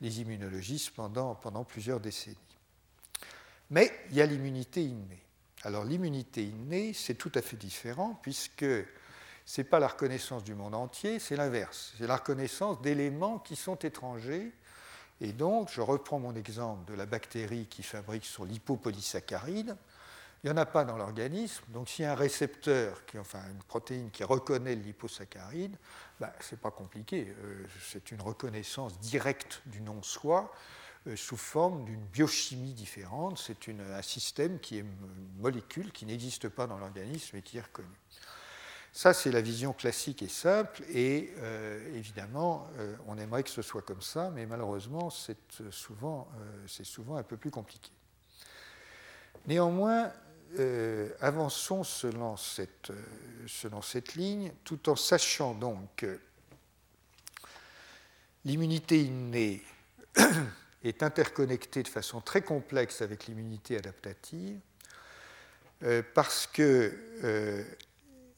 [0.00, 2.36] les immunologistes pendant, pendant plusieurs décennies.
[3.70, 5.20] Mais il y a l'immunité innée.
[5.64, 10.54] Alors l'immunité innée, c'est tout à fait différent puisque ce n'est pas la reconnaissance du
[10.54, 11.92] monde entier, c'est l'inverse.
[11.98, 14.52] C'est la reconnaissance d'éléments qui sont étrangers.
[15.20, 19.76] Et donc, je reprends mon exemple de la bactérie qui fabrique son lipopolysaccharide.
[20.46, 21.64] Il n'y en a pas dans l'organisme.
[21.70, 25.76] Donc, s'il y a un récepteur, enfin une protéine qui reconnaît le liposaccharide,
[26.20, 27.34] ben, ce n'est pas compliqué.
[27.42, 30.52] Euh, c'est une reconnaissance directe du non-soi
[31.08, 33.42] euh, sous forme d'une biochimie différente.
[33.44, 34.94] C'est un système qui est une
[35.40, 37.88] molécule qui n'existe pas dans l'organisme et qui est reconnue.
[38.92, 42.68] Ça, c'est la vision classique et simple, et euh, évidemment,
[43.08, 45.36] on aimerait que ce soit comme ça, mais malheureusement, c'est
[45.72, 46.28] souvent
[47.16, 47.90] un peu plus compliqué.
[49.46, 50.12] Néanmoins,
[50.58, 53.02] euh, avançons selon cette, euh,
[53.46, 56.18] selon cette, ligne, tout en sachant donc que
[58.44, 59.62] l'immunité innée
[60.84, 64.58] est interconnectée de façon très complexe avec l'immunité adaptative,
[65.82, 67.66] euh, parce qu'elle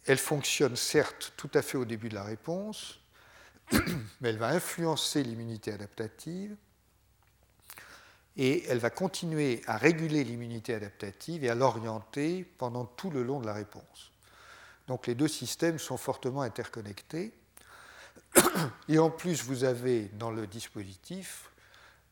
[0.07, 2.99] elle fonctionne certes tout à fait au début de la réponse,
[4.21, 6.57] mais elle va influencer l'immunité adaptative,
[8.39, 13.41] et elle va continuer à réguler l'immunité adaptative et à l'orienter pendant tout le long
[13.41, 14.13] de la réponse.
[14.87, 17.35] Donc les deux systèmes sont fortement interconnectés.
[18.89, 21.51] Et en plus, vous avez dans le dispositif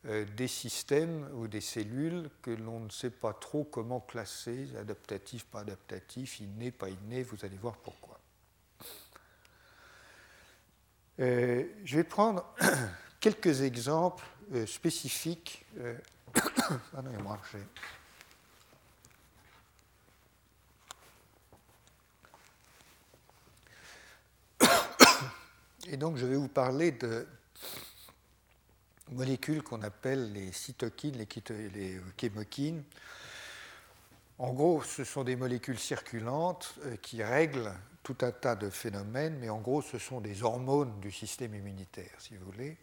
[0.07, 5.45] euh, des systèmes ou des cellules que l'on ne sait pas trop comment classer, adaptatif,
[5.47, 8.21] pas adaptatif, inné, pas inné, vous allez voir pourquoi.
[11.19, 12.45] Euh, je vais prendre
[13.21, 15.65] quelques exemples euh, spécifiques
[16.93, 17.39] Pardonnez-moi,
[25.89, 27.27] Et donc, je vais vous parler de
[29.13, 32.83] molécules qu'on appelle les cytokines, les, les chémokines.
[34.39, 37.73] En gros, ce sont des molécules circulantes euh, qui règlent
[38.03, 42.15] tout un tas de phénomènes, mais en gros, ce sont des hormones du système immunitaire,
[42.19, 42.77] si vous voulez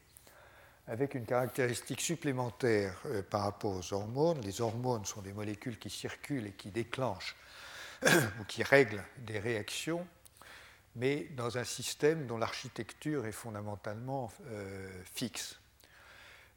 [0.88, 4.41] avec une caractéristique supplémentaire euh, par rapport aux hormones.
[4.41, 7.36] Les hormones sont des molécules qui circulent et qui déclenchent
[8.06, 10.06] ou qui règlent des réactions,
[10.96, 15.60] mais dans un système dont l'architecture est fondamentalement euh, fixe,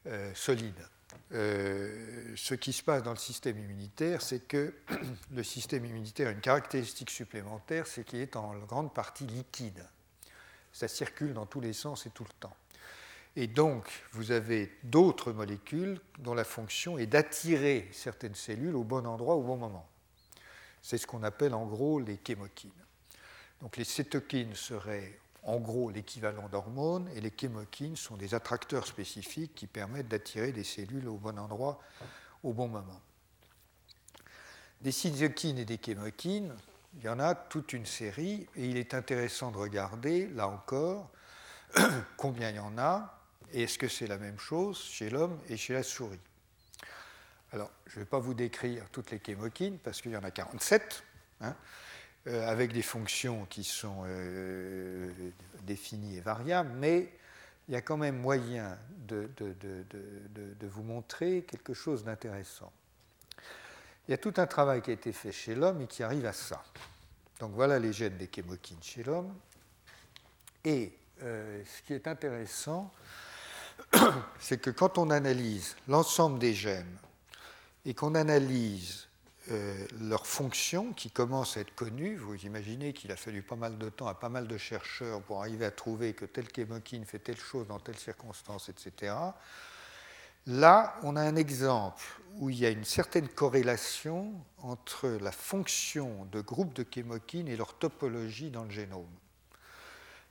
[0.06, 0.86] euh, solide.
[1.30, 4.74] ce qui se passe dans le système immunitaire, c'est que
[5.32, 9.86] le système immunitaire a une caractéristique supplémentaire, c'est qu'il est en grande partie liquide.
[10.72, 12.54] Ça circule dans tous les sens et tout le temps.
[13.38, 19.06] Et donc, vous avez d'autres molécules dont la fonction est d'attirer certaines cellules au bon
[19.06, 19.86] endroit au bon moment.
[20.80, 22.70] C'est ce qu'on appelle en gros les chémokines.
[23.60, 29.54] Donc les cytokines seraient en gros l'équivalent d'hormones et les chémokines sont des attracteurs spécifiques
[29.54, 31.78] qui permettent d'attirer des cellules au bon endroit
[32.42, 33.00] au bon moment.
[34.80, 36.54] Des cytokines et des chémokines,
[36.96, 41.10] il y en a toute une série et il est intéressant de regarder, là encore,
[42.16, 43.16] combien il y en a
[43.52, 46.18] est-ce que c'est la même chose chez l'homme et chez la souris?
[47.52, 50.30] Alors, je ne vais pas vous décrire toutes les chémokines parce qu'il y en a
[50.30, 51.04] 47,
[51.40, 51.54] hein,
[52.26, 55.10] euh, avec des fonctions qui sont euh,
[55.62, 57.12] définies et variables, mais
[57.68, 58.78] il y a quand même moyen
[59.08, 62.72] de, de vous montrer quelque chose d'intéressant.
[64.06, 66.26] Il y a tout un travail qui a été fait chez l'homme et qui arrive
[66.26, 66.62] à ça.
[67.40, 69.34] Donc voilà les gènes des chémokines chez l'homme.
[70.64, 72.92] Et euh, ce qui est intéressant,
[74.40, 76.98] c'est que quand on analyse l'ensemble des gènes
[77.84, 79.06] et qu'on analyse
[79.52, 83.78] euh, leurs fonctions qui commencent à être connues, vous imaginez qu'il a fallu pas mal
[83.78, 87.20] de temps à pas mal de chercheurs pour arriver à trouver que telle chémokine fait
[87.20, 89.14] telle chose dans telle circonstance, etc.
[90.48, 92.02] Là, on a un exemple
[92.38, 97.56] où il y a une certaine corrélation entre la fonction de groupes de chémokines et
[97.56, 99.06] leur topologie dans le génome.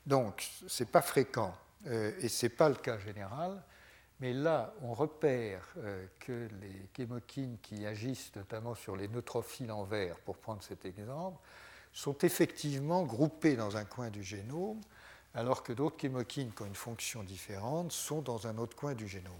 [0.05, 3.61] Donc, ce n'est pas fréquent et ce n'est pas le cas général.
[4.19, 9.83] Mais là, on repère euh, que les chémokines qui agissent notamment sur les neutrophiles en
[9.83, 11.37] vert, pour prendre cet exemple,
[11.91, 14.79] sont effectivement groupés dans un coin du génome,
[15.33, 19.07] alors que d'autres chémokines qui ont une fonction différente sont dans un autre coin du
[19.07, 19.33] génome.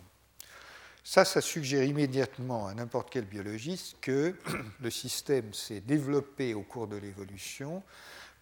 [1.06, 4.36] Ça, ça suggère immédiatement à n'importe quel biologiste que
[4.82, 7.82] le système s'est développé au cours de l'évolution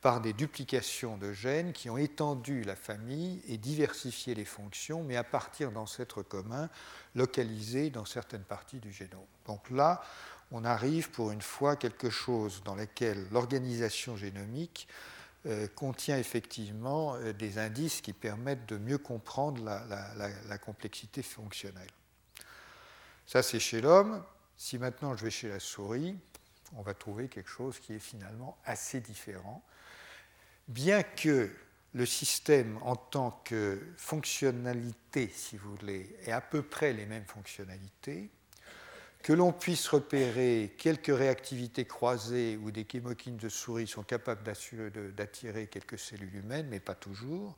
[0.03, 5.15] par des duplications de gènes qui ont étendu la famille et diversifié les fonctions, mais
[5.15, 6.69] à partir d'ancêtres communs
[7.15, 9.25] localisés dans certaines parties du génome.
[9.47, 10.03] Donc là,
[10.51, 14.89] on arrive pour une fois quelque chose dans lequel l'organisation génomique
[15.45, 21.89] euh, contient effectivement euh, des indices qui permettent de mieux comprendre la complexité fonctionnelle.
[23.25, 24.21] Ça, c'est chez l'homme.
[24.57, 26.17] Si maintenant je vais chez la souris,
[26.75, 29.63] on va trouver quelque chose qui est finalement assez différent
[30.67, 31.49] bien que
[31.93, 37.25] le système en tant que fonctionnalité, si vous voulez, ait à peu près les mêmes
[37.25, 38.29] fonctionnalités,
[39.21, 45.67] que l'on puisse repérer quelques réactivités croisées où des chémokines de souris sont capables d'attirer
[45.67, 47.55] quelques cellules humaines, mais pas toujours,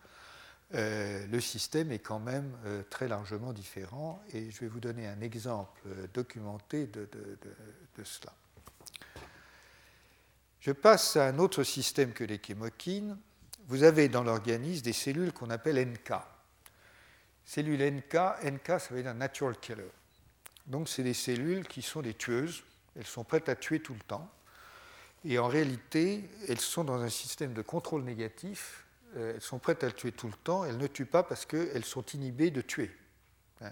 [0.74, 4.22] euh, le système est quand même euh, très largement différent.
[4.34, 7.08] Et je vais vous donner un exemple euh, documenté de
[8.04, 8.34] cela.
[10.66, 13.20] Je passe à un autre système que les chémokines.
[13.68, 16.14] Vous avez dans l'organisme des cellules qu'on appelle NK.
[17.44, 19.92] Cellules NK, NK ça veut dire natural killer.
[20.66, 22.64] Donc c'est des cellules qui sont des tueuses,
[22.96, 24.28] elles sont prêtes à tuer tout le temps.
[25.24, 29.84] Et en réalité, elles sont dans un système de contrôle négatif, euh, elles sont prêtes
[29.84, 32.90] à tuer tout le temps, elles ne tuent pas parce qu'elles sont inhibées de tuer.
[33.62, 33.72] Hein?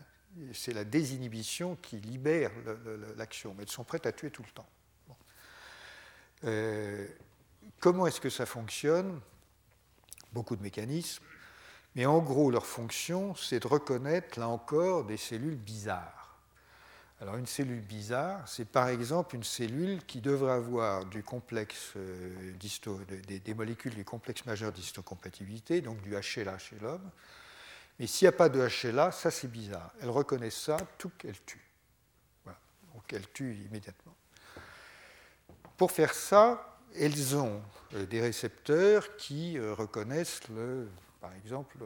[0.54, 2.52] C'est la désinhibition qui libère
[3.18, 4.70] l'action, mais elles sont prêtes à tuer tout le temps.
[6.46, 7.08] Euh,
[7.80, 9.20] comment est-ce que ça fonctionne?
[10.32, 11.24] Beaucoup de mécanismes.
[11.96, 16.24] Mais en gros, leur fonction, c'est de reconnaître, là encore, des cellules bizarres.
[17.24, 21.06] Alors une cellule bizarre, c'est par exemple une cellule qui devrait avoir
[21.96, 22.54] euh,
[23.46, 27.10] des, molécules du complexe majeur d'histocompatibilité, donc du HLA chez l'homme.
[27.98, 29.94] Mais s'il n'y a pas de HLA, ça c'est bizarre.
[30.02, 31.64] Elle reconnaît ça, tout qu'elle tue.
[32.94, 34.16] Donc elle tue immédiatement.
[35.78, 37.62] Pour faire ça, elles ont
[37.94, 40.42] euh, des récepteurs qui euh, reconnaissent,
[41.20, 41.78] par exemple,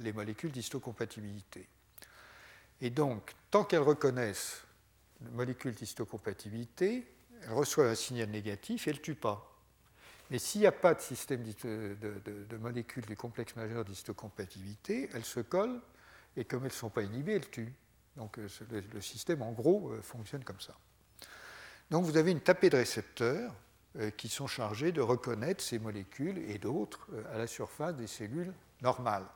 [0.00, 1.68] les molécules d'histocompatibilité.
[2.80, 4.62] Et donc, tant qu'elles reconnaissent
[5.24, 7.06] les molécules d'histocompatibilité,
[7.42, 9.48] elles reçoivent un signal négatif et elles ne tuent pas.
[10.30, 15.40] Mais s'il n'y a pas de système de, molécules du complexe majeur d'histocompatibilité, elles se
[15.40, 15.80] collent
[16.36, 17.74] et comme elles ne sont pas inhibées, elles tuent.
[18.16, 20.76] Donc euh, le système, en gros, fonctionne comme ça.
[21.92, 23.54] Donc vous avez une tapée de récepteurs
[23.98, 28.06] euh, qui sont chargés de reconnaître ces molécules et d'autres euh, à la surface des
[28.06, 29.26] cellules normales.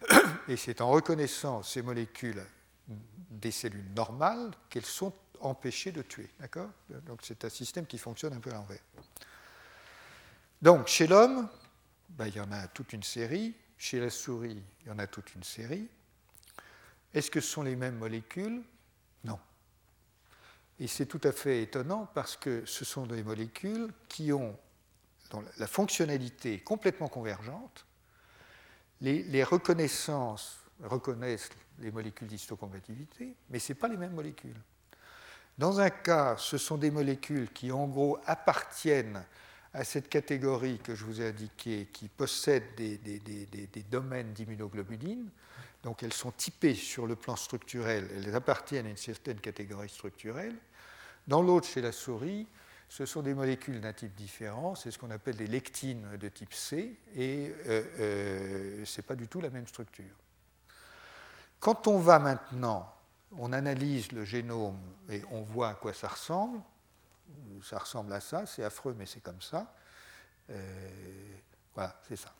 [0.48, 2.42] Et c'est en reconnaissant ces molécules
[2.88, 6.28] des cellules normales qu'elles sont empêchées de tuer.
[6.40, 6.70] D'accord?
[7.06, 8.82] Donc c'est un système qui fonctionne un peu à l'envers.
[10.60, 11.48] Donc chez l'homme,
[12.08, 13.54] ben, il y en a toute une série.
[13.78, 15.86] Chez la souris, il y en a toute une série.
[17.14, 18.64] Est-ce que ce sont les mêmes molécules?
[20.78, 24.58] Et c'est tout à fait étonnant parce que ce sont des molécules qui ont
[25.58, 27.86] la fonctionnalité complètement convergente.
[29.00, 34.60] Les, reconnaissances reconnaissent les molécules d'histocompatibilité, mais ce n'est pas les mêmes molécules.
[35.58, 39.24] Dans un cas, ce sont des molécules qui, en gros, appartiennent
[39.76, 45.28] à cette catégorie que je vous ai indiquée, qui possèdent des, domaines d'immunoglobuline.
[45.82, 50.54] Donc elles sont typées sur le plan structurel, elles appartiennent à une certaine catégorie structurelle.
[51.28, 52.46] Dans l'autre, chez la souris,
[52.88, 56.54] ce sont des molécules d'un type différent, c'est ce qu'on appelle des lectines de type
[56.54, 60.16] C, et euh, euh, ce n'est pas du tout la même structure.
[61.60, 62.90] Quand on va maintenant,
[63.36, 66.60] on analyse le génome et on voit à quoi ça ressemble,
[67.62, 69.74] ça ressemble à ça, c'est affreux mais c'est comme ça,
[70.50, 71.36] euh,
[71.74, 72.32] voilà, c'est ça.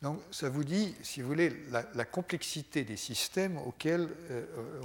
[0.00, 4.80] Donc ça vous dit, si vous voulez, la, complexité des systèmes auxquels euh,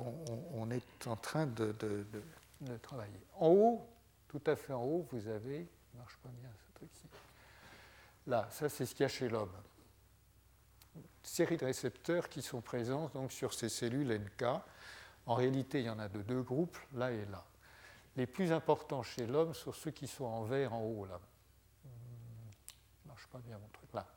[0.55, 1.75] on, est en train de,
[2.81, 3.19] travailler.
[3.35, 3.87] En haut,
[4.27, 7.07] tout à fait en haut, vous avez, ne marche pas bien ce truc-ci.
[8.25, 9.53] Là, ça c'est ce qu'il y a chez l'homme.
[11.21, 14.45] Série de récepteurs qui sont présents donc, sur ces cellules NK.
[15.25, 17.45] En réalité, il y en a de deux groupes, là et là.
[18.16, 21.20] Les plus importants chez l'homme sont ceux qui sont en vert en haut, là.
[21.84, 24.07] ne hmm, marche pas bien mon truc, là.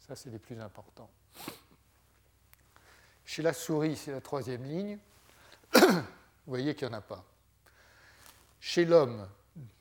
[0.00, 1.10] Ça, c'est les plus importants.
[3.24, 4.98] Chez la souris, c'est la troisième ligne.
[5.74, 6.02] Vous
[6.46, 7.24] voyez qu'il n'y en a pas.
[8.60, 9.26] Chez l'homme,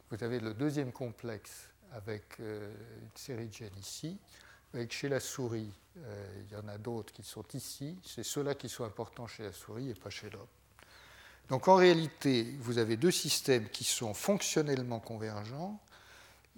[0.09, 4.17] vous avez le deuxième complexe avec euh, une série de gènes ici.
[4.89, 7.99] Chez la souris, euh, il y en a d'autres qui sont ici.
[8.05, 10.47] C'est ceux-là qui sont importants chez la souris et pas chez l'homme.
[11.49, 15.79] Donc en réalité, vous avez deux systèmes qui sont fonctionnellement convergents,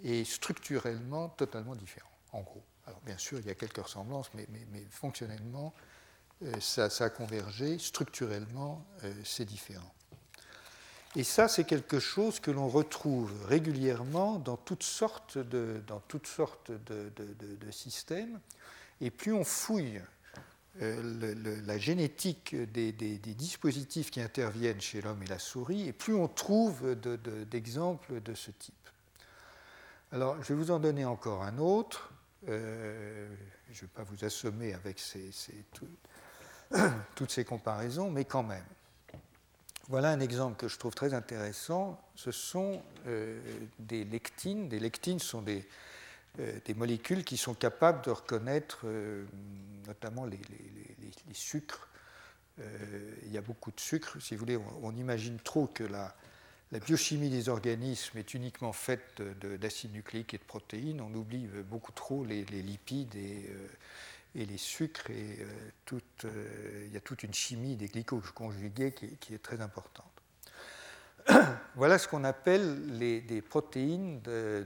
[0.03, 2.63] est structurellement totalement différent, en gros.
[2.85, 4.47] Alors bien sûr, il y a quelques ressemblances, mais,
[4.91, 5.73] fonctionnellement,
[6.59, 8.85] ça, ça, a convergé, structurellement,
[9.23, 9.93] c'est différent.
[11.15, 15.83] Et ça, c'est quelque chose que l'on retrouve régulièrement dans toutes sortes de,
[17.71, 18.39] systèmes.
[18.99, 20.01] Et plus on fouille
[20.81, 26.27] euh, la génétique des, dispositifs qui interviennent chez l'homme et la souris, et plus on
[26.27, 26.95] trouve
[27.49, 28.73] d'exemples de, ce type.
[30.11, 32.11] Alors, je vais vous en donner encore un autre.
[32.49, 33.29] Euh,
[33.71, 34.99] je ne vais pas vous assommer avec
[37.15, 38.65] toutes ces comparaisons, mais quand même.
[39.89, 42.01] Voilà un exemple que je trouve très intéressant.
[42.15, 43.39] Ce sont euh,
[43.77, 44.69] des lectines.
[44.69, 45.67] Des lectines sont des,
[46.37, 49.25] des, molécules qui sont capables de reconnaître euh,
[49.87, 50.39] notamment les,
[51.33, 51.89] sucres.
[52.59, 54.21] il y a beaucoup de sucre.
[54.21, 56.15] Si vous voulez, on, imagine trop que la,
[56.71, 61.01] la, biochimie des organismes est uniquement faite d'acides nucléiques et de protéines.
[61.01, 63.49] On oublie beaucoup trop les, lipides et
[64.35, 69.15] et les sucres, et euh, euh, il y a toute une chimie des glycoconjugués qui,
[69.17, 70.05] qui est très importante.
[71.75, 74.21] voilà ce qu'on appelle des protéines,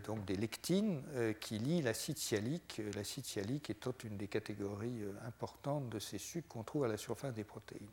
[0.05, 5.89] donc des lectines, euh, qui lient l'acide sialique, l'acide sialique étant une des catégories importantes
[5.89, 7.87] de ces sucres qu'on trouve à la surface des protéines.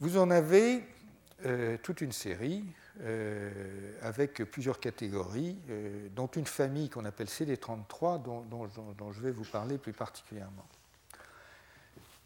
[0.00, 0.84] Vous en avez
[1.82, 2.64] toute une série.
[3.00, 3.50] Euh,
[4.02, 9.78] avec plusieurs catégories, euh, dont une famille qu'on appelle CD33, dont, je vais vous parler
[9.78, 10.64] plus particulièrement.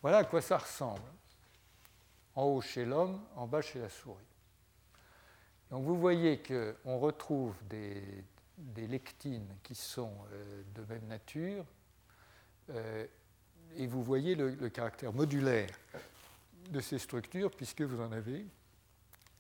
[0.02, 1.00] Voilà à quoi ça ressemble.
[2.39, 4.24] En haut chez l'homme, en bas chez la souris.
[5.70, 8.03] Donc vous voyez qu'on retrouve des,
[8.76, 11.64] lectines qui sont euh, de même nature,
[13.76, 15.70] et vous voyez le caractère modulaire
[16.70, 18.45] de ces structures, puisque vous en avez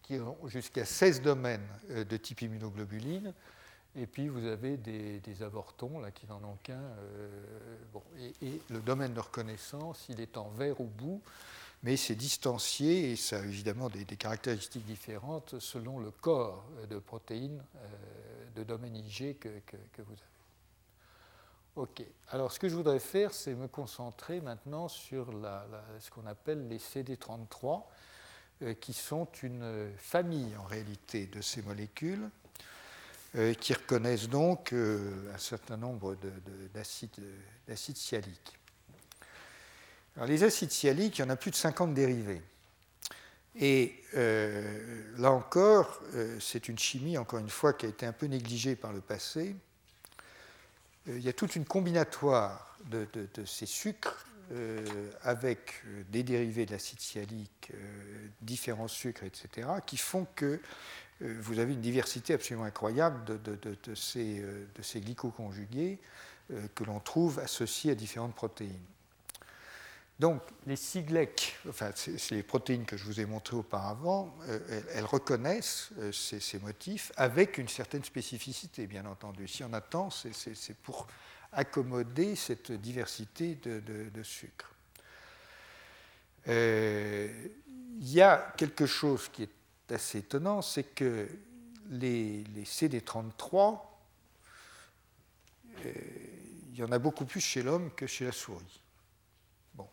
[0.08, 3.34] qui ont jusqu'à 16 domaines euh, de type immunoglobuline.
[3.94, 6.74] Et puis vous avez des, avortons là, qui n'en ont qu'un.
[6.74, 7.28] Euh,
[7.92, 8.02] bon,
[8.40, 11.22] et, le domaine de reconnaissance, il est en vert au bout,
[11.82, 17.64] mais c'est distancié et ça a évidemment des, caractéristiques différentes selon le corps de protéines
[17.76, 17.88] euh,
[18.56, 19.48] de domaine IG que,
[19.98, 20.22] vous avez.
[21.76, 22.02] OK.
[22.30, 25.30] Alors ce que je voudrais faire, c'est me concentrer maintenant sur
[26.00, 27.84] ce qu'on appelle les CD33
[28.62, 32.28] euh, qui sont une famille en réalité de ces molécules
[33.36, 36.16] euh, qui reconnaissent donc un certain nombre
[36.74, 38.57] d'acides sialiques.
[40.26, 42.42] Les acides sialiques, il y en a plus de 50 dérivés.
[43.60, 46.00] Et là encore,
[46.40, 49.54] c'est une chimie, encore une fois, qui a été un peu négligée par le passé.
[51.06, 56.72] il y a toute une combinatoire de ces sucres euh, avec euh, des dérivés de
[56.72, 60.58] l'acide sialique, euh, différents sucres, etc., qui font que
[61.20, 64.40] vous avez une diversité absolument incroyable de, ces,
[64.80, 65.98] ces, glycoconjugués
[66.76, 68.70] que l'on trouve associés à différentes protéines.
[70.18, 74.34] Donc, les siglec, enfin, c'est les protéines que je vous ai montrées auparavant,
[74.92, 79.46] elles, reconnaissent ces, ces, motifs avec une certaine spécificité, bien entendu.
[79.46, 81.06] Si on attend, c'est pour
[81.52, 84.74] accommoder cette diversité de, sucres.
[86.48, 87.48] Euh,
[88.00, 91.28] il y a quelque chose qui est assez étonnant, c'est que
[91.90, 93.80] les, CD33,
[95.84, 95.92] euh,
[96.72, 98.80] il y en a beaucoup plus chez l'homme que chez la souris.
[99.74, 99.88] Bon.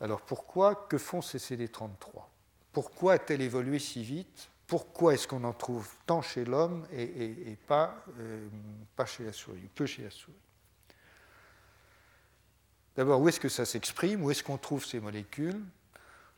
[0.00, 2.24] Alors pourquoi Que font ces CD33
[2.72, 4.48] Pourquoi a-t-elle évolué si vite?
[4.66, 8.48] Pourquoi est-ce qu'on en trouve tant chez l'homme et, pas, euh,
[8.94, 10.36] pas chez la souris, peu chez la souris?
[12.96, 14.24] D'abord, où est-ce que ça s'exprime?
[14.24, 15.60] Où est-ce qu'on trouve ces molécules?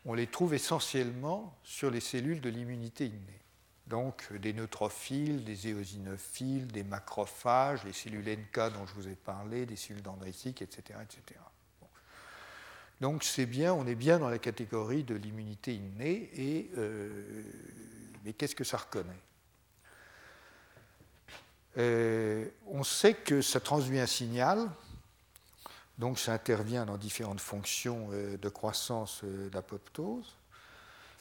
[0.04, 3.40] On les trouve essentiellement sur les cellules de l'immunité innée.
[3.86, 9.66] Donc des neutrophiles, des éosinophiles, des macrophages, les cellules NK dont je vous ai parlé,
[9.66, 10.98] des cellules dendritiques, etc.
[11.02, 11.38] etc.
[13.02, 17.42] Donc on est bien dans la catégorie de l'immunité innée euh,
[18.24, 19.10] mais qu'est-ce que ça reconnaît?
[21.78, 24.70] Euh, On sait que ça transmet un signal,
[25.98, 30.36] donc ça intervient dans différentes fonctions euh, de croissance d'apoptose.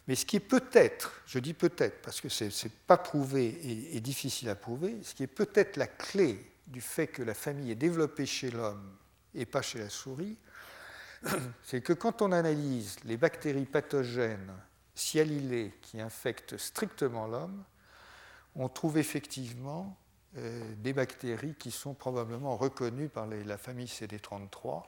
[0.07, 3.99] Mais ce qui est peut-être, je dis peut-être parce que ce n'est pas prouvé et,
[4.01, 7.75] difficile à prouver, ce qui est peut-être la clé du fait que la famille est
[7.75, 8.88] développée chez l'homme
[9.34, 10.38] et pas chez la souris,
[11.63, 14.53] c'est que quand on analyse les bactéries pathogènes
[14.95, 17.63] sialylés qui infectent strictement l'homme,
[18.55, 19.97] on trouve effectivement
[20.38, 24.84] euh, des bactéries qui sont probablement reconnues par la famille CD33,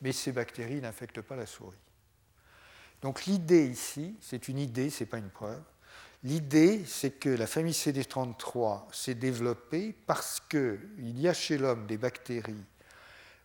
[0.00, 1.76] mais ces bactéries n'infectent pas la souris.
[3.02, 5.62] Donc l'idée ici, c'est une idée, ce n'est pas une preuve,
[6.24, 11.98] L'idée, c'est que la famille CD33 s'est développée parce qu'il y a chez l'homme des
[11.98, 12.64] bactéries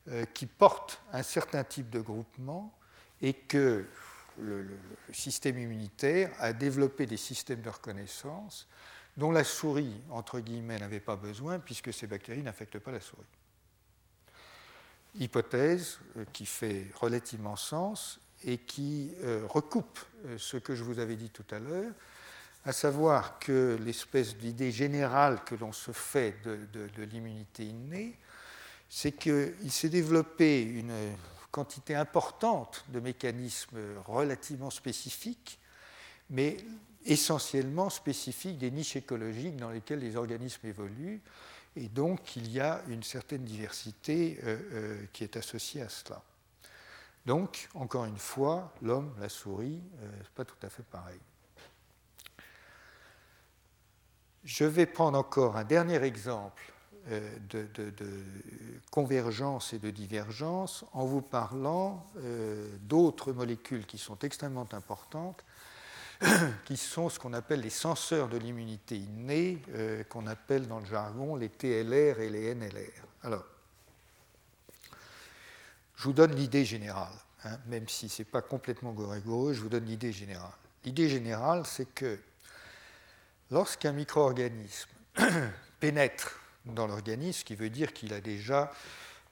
[0.09, 2.73] euh, qui portent un certain type de groupement
[3.21, 3.85] et que
[4.39, 4.67] le,
[5.11, 8.67] système immunitaire a développé des systèmes de reconnaissance
[9.15, 13.23] dont la souris, entre guillemets, n'avait pas besoin puisque ces bactéries n'affectent pas la souris.
[15.19, 19.99] Hypothèse euh, qui fait relativement sens et qui euh, recoupe
[20.37, 21.91] ce que je vous avais dit tout à l'heure,
[22.67, 28.17] à savoir que l'espèce d'idée générale que l'on se fait de, l'immunité innée,
[28.89, 30.93] c'est qu'il s'est développé une
[31.51, 35.59] quantité importante de mécanismes relativement spécifiques,
[36.29, 36.57] mais
[37.05, 41.21] essentiellement spécifiques des niches écologiques dans lesquelles les organismes évoluent,
[41.75, 46.21] et donc il y a une certaine diversité euh, euh, qui est associée à cela.
[47.25, 51.19] Donc, encore une fois, l'homme, la souris, ce euh, n'est pas tout à fait pareil.
[54.45, 56.73] Je vais prendre encore un dernier exemple
[57.09, 57.67] euh, de,
[58.91, 65.43] convergence et de divergence en vous parlant euh, d'autres molécules qui sont extrêmement importantes,
[66.65, 70.85] qui sont ce qu'on appelle les senseurs de l'immunité innée, euh, qu'on appelle dans le
[70.85, 73.05] jargon les TLR et les NLR.
[73.23, 73.45] Alors,
[75.95, 79.69] je vous donne l'idée générale, hein, même si ce n'est pas complètement rigoureux, je vous
[79.69, 80.51] donne l'idée générale.
[80.83, 82.19] L'idée générale, c'est que
[83.49, 84.89] Lorsqu'un micro-organisme
[85.79, 86.37] pénètre
[86.73, 88.71] dans l'organisme, ce qui veut dire qu'il a déjà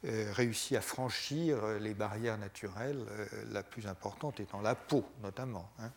[0.05, 5.03] euh, réussi à franchir euh, les barrières naturelles, euh, la plus importante étant la peau
[5.23, 5.71] notamment.
[5.79, 5.89] Hein.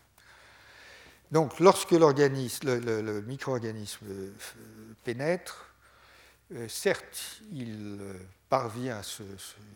[1.30, 4.06] Donc lorsque le, micro-organisme
[5.04, 5.66] pénètre,
[6.68, 8.00] certes, il,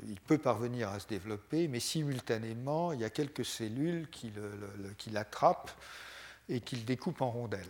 [0.08, 5.76] il peut parvenir à se développer, mais simultanément, il y a quelques cellules qui l'attrapent
[6.48, 7.68] et qui le découpent en rondelles.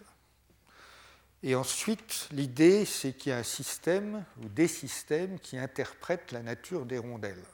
[1.43, 6.43] Et ensuite, l'idée, c'est qu'il y a un système ou des systèmes qui interprètent la
[6.43, 7.45] nature des rondelles.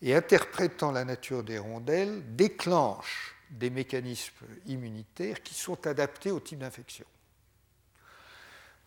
[0.00, 6.60] Et interprétant la nature des rondelles, déclenchent des mécanismes immunitaires qui sont adaptés au type
[6.60, 7.04] d'infection.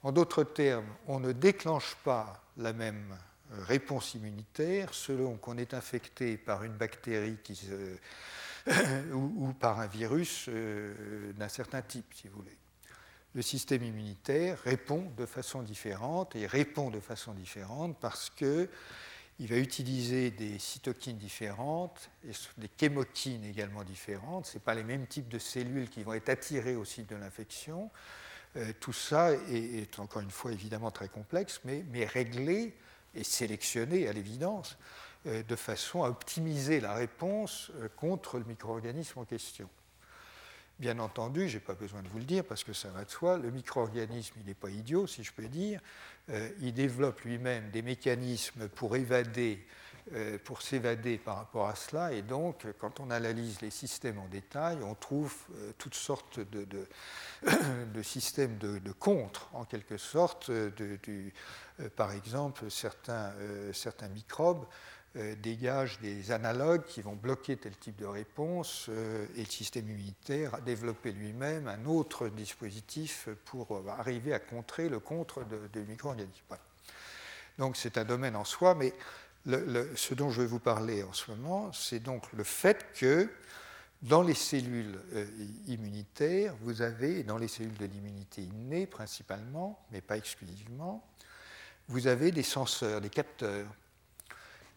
[0.02, 3.16] En d'autres termes, on ne déclenche pas la même
[3.52, 7.38] réponse immunitaire selon qu'on est infecté par une bactérie
[9.14, 12.58] ou, par un virus euh, d'un certain type, si vous voulez
[13.34, 18.70] le système immunitaire répond de façon différente et répond de façon différente parce que
[19.40, 24.46] il va utiliser des cytokines différentes et des chémokines également différentes.
[24.46, 27.90] Ce pas les mêmes types de cellules qui vont être attirées au site de l'infection.
[28.56, 32.76] Euh, tout ça est, encore une fois évidemment très complexe, mais, mais réglé
[33.16, 34.78] et sélectionné à l'évidence
[35.26, 39.68] euh, de façon à optimiser la réponse euh, contre le micro-organisme en question.
[40.80, 43.10] Bien entendu, je n'ai pas besoin de vous le dire parce que ça va de
[43.10, 45.80] soi, le micro-organisme, il n'est pas idiot, si je peux dire.
[46.30, 49.64] Euh, il développe lui-même des mécanismes pour évader,
[50.14, 52.12] euh, pour s'évader par rapport à cela.
[52.12, 56.88] Et donc, quand on analyse les systèmes en détail, on trouve euh, toutes sortes de,
[58.02, 60.50] systèmes de, contre, en quelque sorte.
[60.50, 61.34] Du,
[61.96, 63.32] par exemple, certains,
[64.12, 64.66] microbes
[65.16, 70.56] dégage des analogues qui vont bloquer tel type de réponse euh, et le système immunitaire
[70.56, 75.86] a développé lui-même un autre dispositif pour euh, arriver à contrer le contre de, de
[75.86, 76.58] micro-organismes.
[77.60, 78.92] Donc c'est un domaine en soi, mais
[79.46, 83.30] ce dont je vais vous parler en ce moment, c'est donc le fait que
[84.02, 85.00] dans les cellules
[85.68, 91.06] immunitaires, vous avez, dans les cellules de l'immunité innée principalement, mais pas exclusivement,
[91.88, 93.68] vous avez des senseurs, des capteurs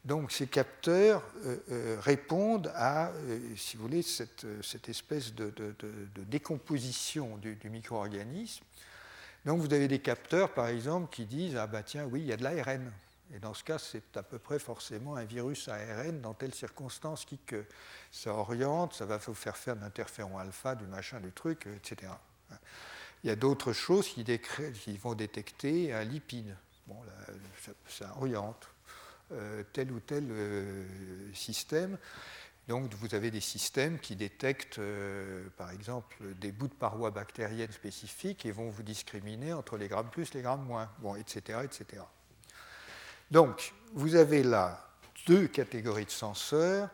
[0.07, 5.53] donc ces capteurs euh, euh, répondent à, euh, si vous voulez, cette, espèce de,
[6.29, 8.65] décomposition du, micro-organisme.
[9.45, 12.33] Donc vous avez des capteurs, par exemple, qui disent Ah ben tiens, oui, il y
[12.33, 12.93] a de l'ARN.
[13.35, 17.25] Et dans ce cas, c'est à peu près forcément un virus ARN dans telle circonstance
[17.25, 17.65] qui que
[18.13, 22.13] ça oriente, ça va vous faire faire de l'interféron alpha, du machin, du truc, etc.
[23.25, 24.23] Il y a d'autres choses qui,
[24.99, 26.57] vont détecter un lipide.
[26.87, 26.97] Bon,
[27.89, 28.69] ça oriente.
[29.33, 30.85] Euh, tel ou tel euh,
[31.35, 31.99] système.
[32.69, 37.73] Donc vous avez des systèmes qui détectent, euh, par exemple, des bouts de parois bactériennes
[37.73, 42.05] spécifiques et vont vous discriminer entre les grammes plus, les grammes moins, bon, etc., etc.
[43.33, 44.91] Donc vous avez là
[45.27, 46.89] deux catégories de senseurs.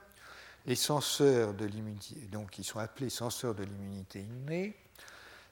[0.65, 4.75] Les senseurs de l'immunité, donc qui sont appelés senseurs de l'immunité innée.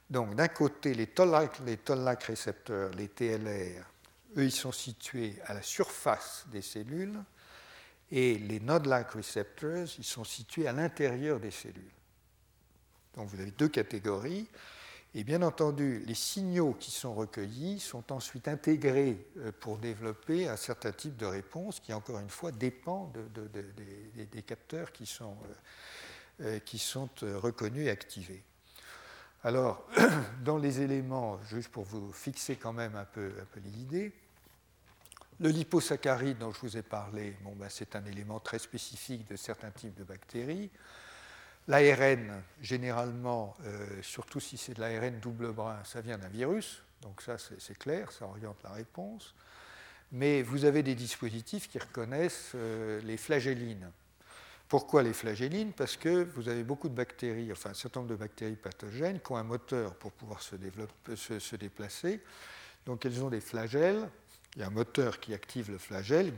[0.09, 3.85] Donc d'un côté les toll-like récepteurs, les TLR,
[4.37, 7.19] eux, ils sont situés à la surface des cellules
[8.11, 11.91] et les node-like receptors, ils sont situés à l'intérieur des cellules.
[13.15, 14.49] Donc vous avez deux catégories
[15.15, 20.57] Et bien entendu, les signaux qui sont recueillis sont ensuite intégrés euh, pour développer un
[20.57, 23.13] certain type de réponse qui, encore une fois, dépend
[24.33, 25.37] des capteurs qui sont,
[26.41, 28.45] euh, qui sont reconnus et activés.
[29.43, 29.87] Alors,
[30.45, 33.33] dans les éléments, juste pour vous fixer quand même un peu,
[33.65, 34.13] l'idée,
[35.41, 39.37] le liposaccharide dont je vous ai parlé, bon, ben, c'est un élément très spécifique de
[39.37, 40.69] certains types de bactéries.
[41.69, 47.23] L'ARN, généralement, euh, surtout si c'est de l'ARN double brin, ça vient d'un virus, donc
[47.23, 49.35] ça c'est clair, ça oriente la réponse.
[50.13, 53.91] Mais vous avez des dispositifs qui reconnaissent euh, les flagellines.
[54.71, 55.73] Pourquoi les flagellines?
[55.73, 59.33] Parce que vous avez beaucoup de bactéries, enfin un certain nombre de bactéries pathogènes qui
[59.33, 60.55] ont un moteur pour pouvoir se,
[61.17, 62.21] se, déplacer.
[62.87, 64.09] Donc elles ont des flagelles,
[64.55, 66.33] il y a un moteur qui active le flagelle.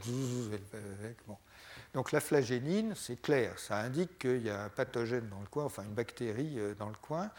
[1.93, 5.65] Donc la flagéline, c'est clair, ça indique qu'il y a un pathogène dans le coin,
[5.67, 7.31] enfin une bactérie euh, dans le coin,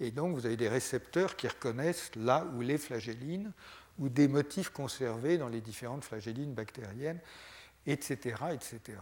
[0.00, 3.52] et donc vous avez des récepteurs qui reconnaissent là où les flagellines,
[4.00, 7.20] ou des motifs conservés dans les différentes flagellines bactériennes,
[7.86, 8.34] etc.
[8.52, 8.98] etc.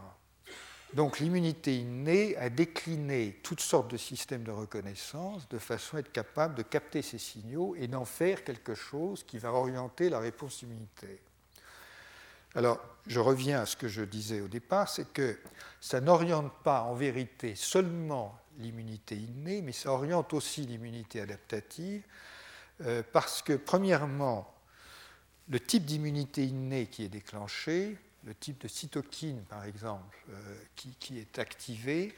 [0.94, 6.12] Donc l'immunité innée a décliné toutes sortes de systèmes de reconnaissance de façon à être
[6.12, 10.62] capable de capter ces signaux et d'en faire quelque chose qui va orienter la réponse
[10.62, 11.18] immunitaire.
[12.54, 15.38] Alors, je reviens à ce que je disais au départ, c'est que
[15.80, 22.02] ça n'oriente pas en vérité seulement l'immunité innée, mais ça oriente aussi l'immunité adaptative,
[22.80, 24.52] euh, parce que, premièrement,
[25.48, 31.18] le type d'immunité innée qui est déclenché, le type de cytokine, par exemple, euh, qui,
[31.18, 32.14] est activé,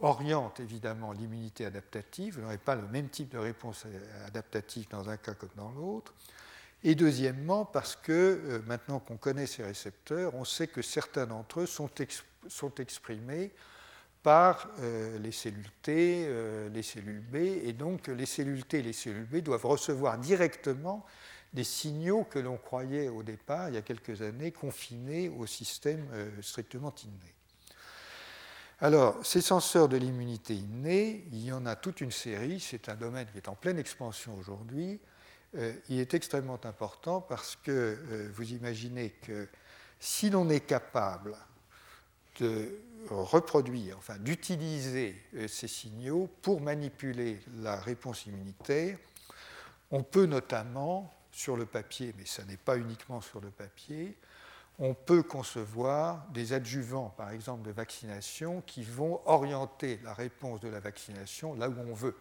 [0.00, 2.34] oriente évidemment l'immunité adaptative.
[2.34, 3.86] Vous n'aurez pas le même type de réponse
[4.26, 6.12] adaptative dans un cas comme dans l'autre.
[6.84, 11.60] Et deuxièmement, parce que euh, maintenant qu'on connaît ces récepteurs, on sait que certains d'entre
[11.60, 11.90] eux sont,
[12.78, 13.52] exprimés
[14.24, 16.28] par euh, les cellules T,
[16.72, 21.06] les cellules B, et donc les cellules T et les cellules B doivent recevoir directement
[21.52, 26.06] des signaux que l'on croyait au départ, il y a quelques années, confinés au système
[26.40, 27.34] strictement inné.
[28.82, 32.96] Alors, ces senseurs de l'immunité innée, il y en a toute une série, c'est un
[32.96, 34.98] domaine qui est en pleine expansion aujourd'hui.
[35.56, 39.48] Euh, il est extrêmement important parce que euh, vous imaginez que
[40.00, 41.36] si l'on est capable
[42.40, 42.76] de
[43.08, 48.98] reproduire, enfin d'utiliser euh, ces signaux pour manipuler la réponse immunitaire,
[49.92, 54.16] on peut notamment, sur le papier, mais ce n'est pas uniquement sur le papier,
[54.78, 60.68] on peut concevoir des adjuvants, par exemple, de vaccination qui vont orienter la réponse de
[60.68, 62.16] la vaccination là où on veut.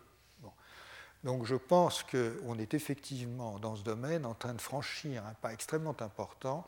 [1.24, 5.54] Donc je pense qu'on est effectivement dans ce domaine en train de franchir un pas
[5.54, 6.66] extrêmement important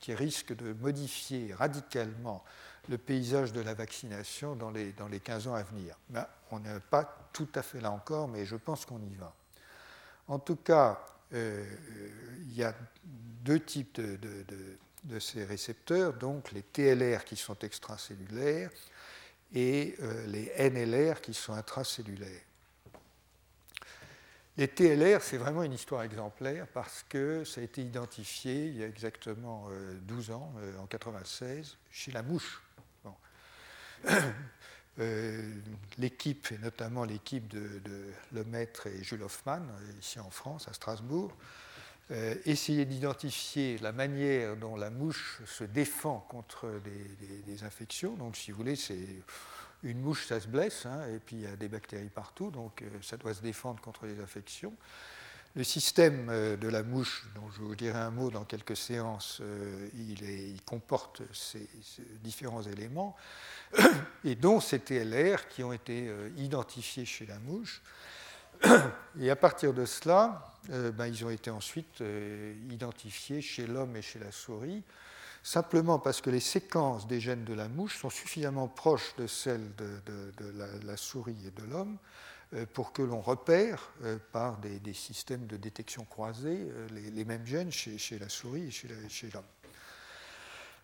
[0.00, 2.42] qui risque de modifier radicalement
[2.88, 5.96] le paysage de la vaccination dans les, dans les 15 ans à venir.
[6.08, 9.32] Ben, on n'est pas tout à fait là encore, mais je pense qu'on y va.
[10.26, 12.74] En tout cas, il y a
[13.42, 18.70] deux types de, ces récepteurs, donc les TLR qui sont extracellulaires
[19.54, 22.40] et euh, les NLR qui sont intracellulaires.
[24.56, 28.84] Les TLR, c'est vraiment une histoire exemplaire parce que ça a été identifié il y
[28.84, 29.68] a exactement
[30.02, 32.62] 12 euh, ans, euh, en 1996, chez la mouche.
[34.98, 35.54] Euh,
[35.98, 37.80] l'équipe, et notamment l'équipe de,
[38.32, 39.62] Lemaître et Jules Hoffman,
[40.00, 41.32] ici en France, à Strasbourg,
[42.44, 46.70] essayaient d'identifier la manière dont la mouche se défend contre
[47.46, 48.16] des infections.
[48.16, 49.22] Donc, si vous voulez, c'est
[49.82, 52.82] une mouche, ça se blesse, hein, et puis il y a des bactéries partout, donc
[52.82, 54.74] euh, ça doit se défendre contre les infections.
[55.54, 59.40] Le système euh, de la mouche, dont je vous dirai un mot dans quelques séances,
[59.42, 61.68] euh, il, comporte ces,
[62.22, 63.16] différents éléments,
[64.24, 67.82] et dont ces TLR qui ont été identifiés chez la mouche.
[69.20, 72.02] Et à partir de cela, ben, ils ont été ensuite
[72.70, 74.84] identifiés chez l'homme et chez la souris
[75.42, 79.74] simplement parce que les séquences des gènes de la mouche sont suffisamment proches de celles
[79.76, 82.31] de, la, souris et de l'homme euh,
[82.74, 87.72] pour que l'on repère euh, par des, systèmes de détection croisés euh, les, mêmes gènes
[87.72, 89.42] chez, la souris et chez l'homme.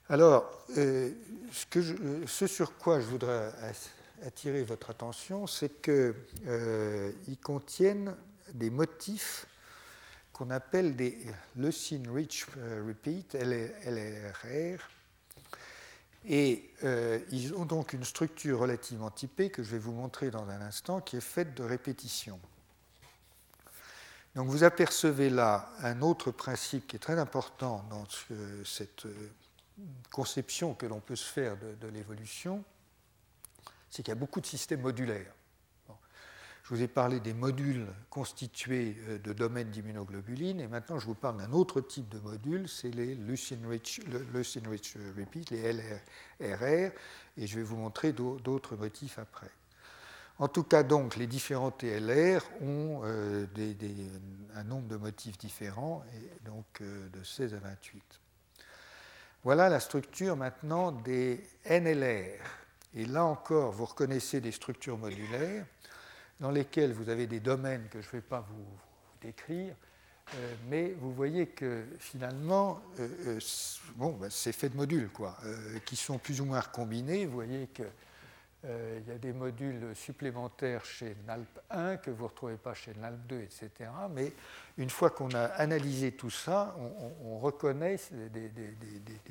[0.08, 3.52] Alors, ce, sur quoi je voudrais
[4.24, 8.16] attirer votre attention, c'est qu'ils contiennent
[8.54, 9.46] des motifs
[10.38, 11.18] qu'on appelle des
[11.56, 14.78] leucine rich euh, repeat, LRR.
[16.26, 20.48] Et euh, ils ont donc une structure relativement typée que je vais vous montrer dans
[20.48, 22.40] un instant, qui est faite de répétitions.
[24.34, 28.06] Donc vous apercevez là un autre principe qui est très important dans
[28.64, 29.30] cette euh,
[30.10, 32.62] conception que l'on peut se faire de, l'évolution,
[33.90, 35.32] c'est qu'il y a beaucoup de systèmes modulaires.
[36.68, 41.14] Je vous ai parlé des modules constitués euh, de domaines d'immunoglobuline, et maintenant je vous
[41.14, 44.02] parle d'un autre type de module, c'est les Leucine-Rich
[45.16, 46.92] Repeat, les LRR,
[47.38, 49.48] et je vais vous montrer d'autres motifs après.
[50.38, 53.46] En tout cas, donc, les différents TLR ont euh,
[54.54, 56.04] un nombre de motifs différents,
[56.44, 58.02] donc euh, de 16 à 28.
[59.42, 62.44] Voilà la structure maintenant des NLR.
[62.94, 65.64] Et là encore, vous reconnaissez des structures modulaires
[66.40, 68.66] dans lesquelles vous avez des domaines que je ne vais pas vous,
[69.20, 69.74] décrire,
[70.34, 72.80] euh, mais vous voyez que finalement,
[73.96, 75.36] bon, ben, c'est fait de modules, quoi,
[75.84, 77.26] qui sont plus ou moins recombinés.
[77.26, 77.82] Vous voyez que
[78.64, 82.74] euh, il y a des modules supplémentaires chez NALP 1 que vous ne retrouvez pas
[82.74, 83.70] chez NALP 2, etc.
[84.10, 84.32] Mais
[84.78, 86.76] une fois qu'on a analysé tout ça,
[87.24, 88.00] on, reconnaît
[88.32, 88.50] des,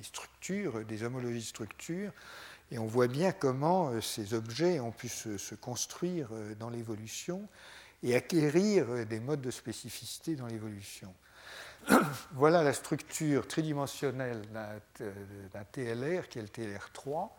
[0.02, 2.14] structures, des homologies de structures,
[2.72, 7.48] et on voit bien comment euh, ces objets ont pu se, construire euh, dans l'évolution
[8.04, 11.14] et acquérir des modes de spécificité dans l'évolution.
[12.34, 17.30] voilà la structure tridimensionnelle d'un TLR qui est le TLR3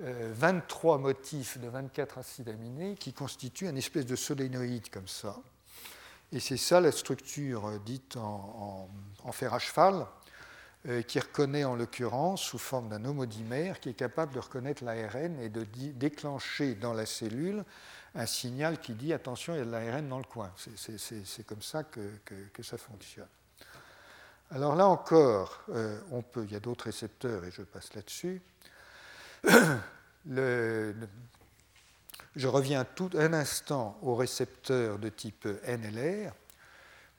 [0.00, 5.36] 23 euh, motifs de 24 acides aminés qui constituent une espèce de solénoïde comme ça.
[6.30, 8.88] Et c'est ça la structure euh, dite en,
[9.32, 10.06] fer à cheval,
[10.88, 15.38] euh, qui reconnaît en l'occurrence sous forme d'un homodimère qui est capable de reconnaître l'ARN
[15.40, 17.64] et de déclencher dans la cellule
[18.14, 20.50] un signal qui dit attention, il y a de l'ARN dans le coin.
[20.56, 22.00] C'est comme ça que,
[22.62, 23.28] ça fonctionne.
[24.50, 25.62] Alors là encore,
[26.10, 28.40] on peut, il y a d'autres récepteurs et je passe là-dessus.
[32.36, 36.32] Je reviens tout un instant aux récepteurs de type NLR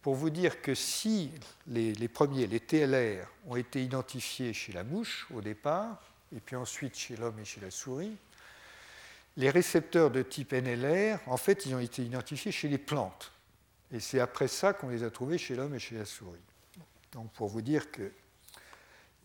[0.02, 1.32] pour vous dire que si
[1.68, 6.02] les, premiers, les TLR, ont été identifiés chez la mouche au départ,
[6.36, 8.16] et puis ensuite chez l'homme et chez la souris,
[9.38, 13.32] les récepteurs de type NLR, en fait, ils ont été identifiés chez les plantes.
[13.92, 16.40] Et c'est après ça qu'on les a trouvés chez l'homme et chez la souris.
[17.12, 18.12] Donc pour vous dire qu'il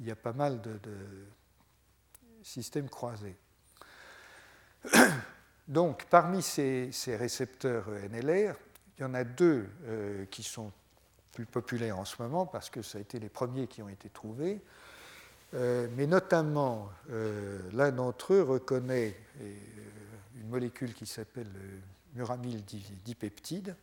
[0.01, 0.79] y a pas mal de
[2.43, 3.37] systèmes croisés.
[5.69, 8.55] Donc, parmi ces, récepteurs NLR,
[8.99, 10.73] il y en a deux euh, qui sont
[11.33, 14.09] plus populaires en ce moment parce que ça a été les premiers qui ont été
[14.09, 14.61] trouvés.
[15.55, 19.17] Euh, mais notamment, euh, l'un d'entre eux reconnaît
[20.37, 21.81] une molécule qui s'appelle le
[22.17, 22.63] muramyl
[23.05, 23.75] dipeptide,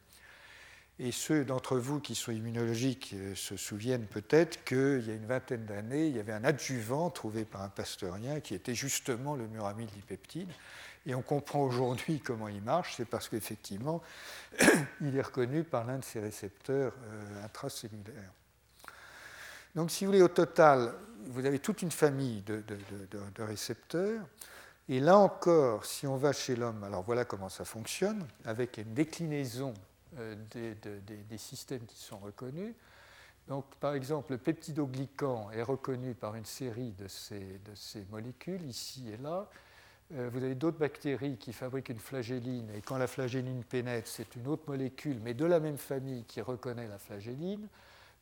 [1.00, 5.66] et ceux d'entre vous qui sont immunologiques se souviennent peut-être qu'il y a une vingtaine
[5.66, 10.52] d'années, il y avait un adjuvant trouvé par un pasteurien qui était justement le muramyl-dipeptide.
[11.06, 14.02] Et on comprend aujourd'hui comment il marche, c'est parce qu'effectivement,
[15.02, 18.32] il est reconnu par l'un de ces récepteurs euh, intracellulaires.
[19.74, 20.94] Donc, si vous voulez, au total,
[21.28, 22.64] vous avez toute une famille de,
[23.40, 24.22] récepteurs.
[24.90, 28.94] Et là encore, si on va chez l'homme, alors voilà comment ça fonctionne, avec une
[28.94, 29.74] déclinaison
[30.20, 32.76] euh, des, systèmes qui sont reconnus.
[33.48, 39.18] Donc, par exemple, le peptidoglycan est reconnu par une série de ces molécules, ici et
[39.18, 39.50] là.
[40.16, 44.36] Euh, vous avez d'autres bactéries qui fabriquent une flagelline, et quand la flagelline pénètre, c'est
[44.36, 47.68] une autre molécule, mais de la même famille, qui reconnaît la flagelline,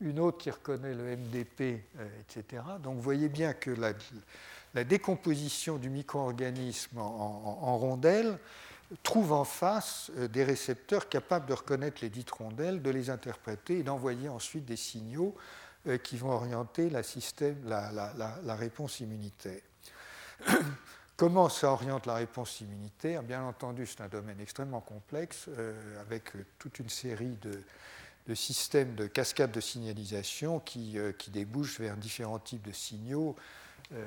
[0.02, 1.62] une autre qui reconnaît le MDP,
[1.98, 2.64] euh, etc.
[2.82, 8.38] Donc, vous voyez bien que la, décomposition du micro-organisme en, rondelles
[9.04, 13.80] trouve en face euh, des récepteurs capables de reconnaître les dites rondelles, de les interpréter
[13.80, 15.36] et d'envoyer ensuite des signaux
[15.88, 19.62] euh, qui vont orienter la, réponse immunitaire.
[21.20, 23.24] Comment ça oriente la réponse immunitaire?
[23.24, 29.06] Bien entendu, c'est un domaine extrêmement complexe, euh, avec toute une série de, systèmes de
[29.06, 33.36] cascades de signalisation qui, qui, débouchent vers différents types de signaux,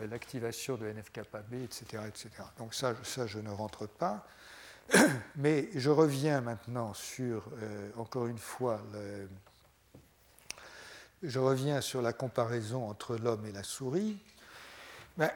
[0.09, 2.31] l'activation de NF-κB, etc., etc.
[2.57, 2.95] Donc ça,
[3.27, 4.27] je ne rentre pas.
[5.37, 8.81] Mais je reviens maintenant sur, euh, encore une fois,
[11.23, 14.17] je reviens sur la comparaison entre l'homme et la souris.
[15.17, 15.31] Ben,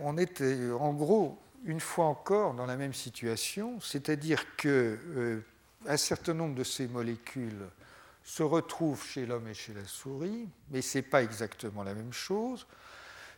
[0.00, 5.42] on était en gros, une fois encore, dans la même situation, c'est-à-dire qu'un euh,
[5.96, 7.66] certain nombre de ces molécules
[8.24, 12.12] se retrouvent chez l'homme et chez la souris, mais ce n'est pas exactement la même
[12.12, 12.66] chose.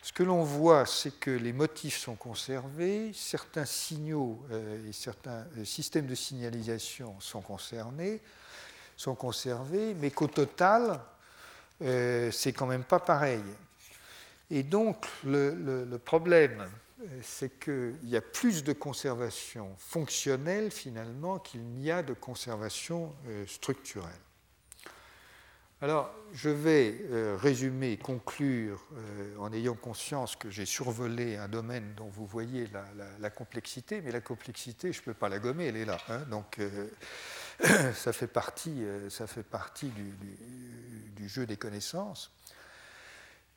[0.02, 5.46] Ce que l'on voit, c'est que les motifs sont conservés, certains signaux euh, et certains
[5.56, 8.20] euh, systèmes de signalisation sont concernés,
[8.96, 11.00] sont conservés, mais qu'au total,
[11.82, 13.42] euh, c'est quand même pas pareil.
[14.54, 16.68] Et donc, le, problème,
[17.22, 23.14] c'est qu'il y a plus de conservation fonctionnelle finalement qu'il n'y a de conservation
[23.46, 24.12] structurelle.
[25.82, 31.94] Alors, je vais euh, résumer, conclure euh, en ayant conscience que j'ai survolé un domaine
[31.96, 32.68] dont vous voyez
[33.18, 35.98] la, complexité, mais la complexité, je ne peux pas la gommer, elle est là.
[36.08, 36.20] Hein.
[36.30, 36.86] donc, euh,
[37.94, 39.90] ça fait partie, ça fait partie
[41.16, 42.32] du, jeu des connaissances.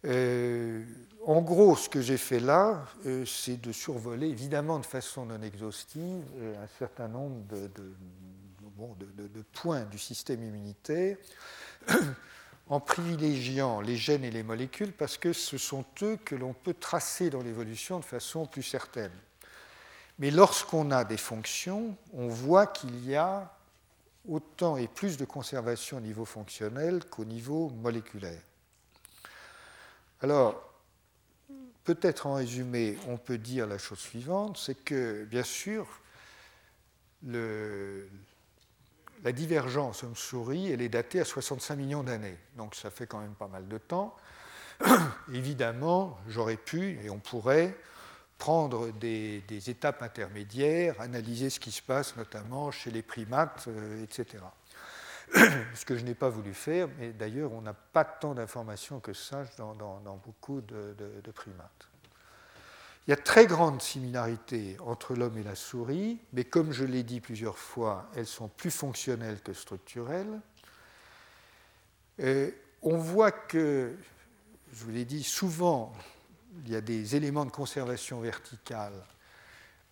[0.05, 2.85] En gros, ce que j'ai fait là,
[3.25, 6.23] c'est de survoler, évidemment de façon non exhaustive,
[6.61, 7.69] un certain nombre de,
[9.27, 11.17] de points du système immunitaire
[12.67, 16.73] en privilégiant les gènes et les molécules parce que ce sont eux que l'on peut
[16.73, 19.11] tracer dans l'évolution de façon plus certaine.
[20.17, 23.51] Mais lorsqu'on a des fonctions, on voit qu'il y a
[24.27, 28.41] autant et plus de conservation au niveau fonctionnel qu'au niveau moléculaire.
[30.21, 30.73] Alors,
[31.83, 35.87] peut-être en résumé, on peut dire la chose suivante, c'est que, bien sûr,
[37.23, 37.31] la
[39.31, 42.37] divergence homme-souris, elle est datée à 65 millions d'années.
[42.57, 44.15] Donc ça fait quand même pas mal de temps.
[45.33, 47.75] Évidemment, j'aurais pu, et on pourrait,
[48.37, 54.43] prendre des, étapes intermédiaires, analyser ce qui se passe notamment chez les primates, euh, etc.
[55.75, 59.13] ce que je n'ai pas voulu faire, mais d'ailleurs on n'a pas tant d'informations que
[59.13, 61.89] ça dans, beaucoup de primates.
[63.07, 67.03] Il y a très grande similarité entre l'homme et la souris, mais comme je l'ai
[67.03, 70.41] dit plusieurs fois, elles sont plus fonctionnelles que structurelles.
[72.17, 73.95] on voit que,
[74.73, 75.93] je vous l'ai dit, souvent,
[76.65, 78.99] il y a des éléments de conservation verticale,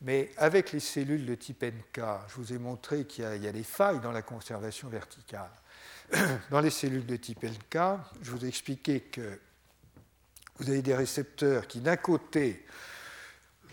[0.03, 3.63] mais avec les cellules de type NK, je vous ai montré qu'il y, a des
[3.63, 5.51] failles dans la conservation verticale.
[6.51, 7.79] Dans les cellules de type NK,
[8.21, 9.39] je vous ai expliqué que
[10.57, 12.65] vous avez des récepteurs qui, d'un côté,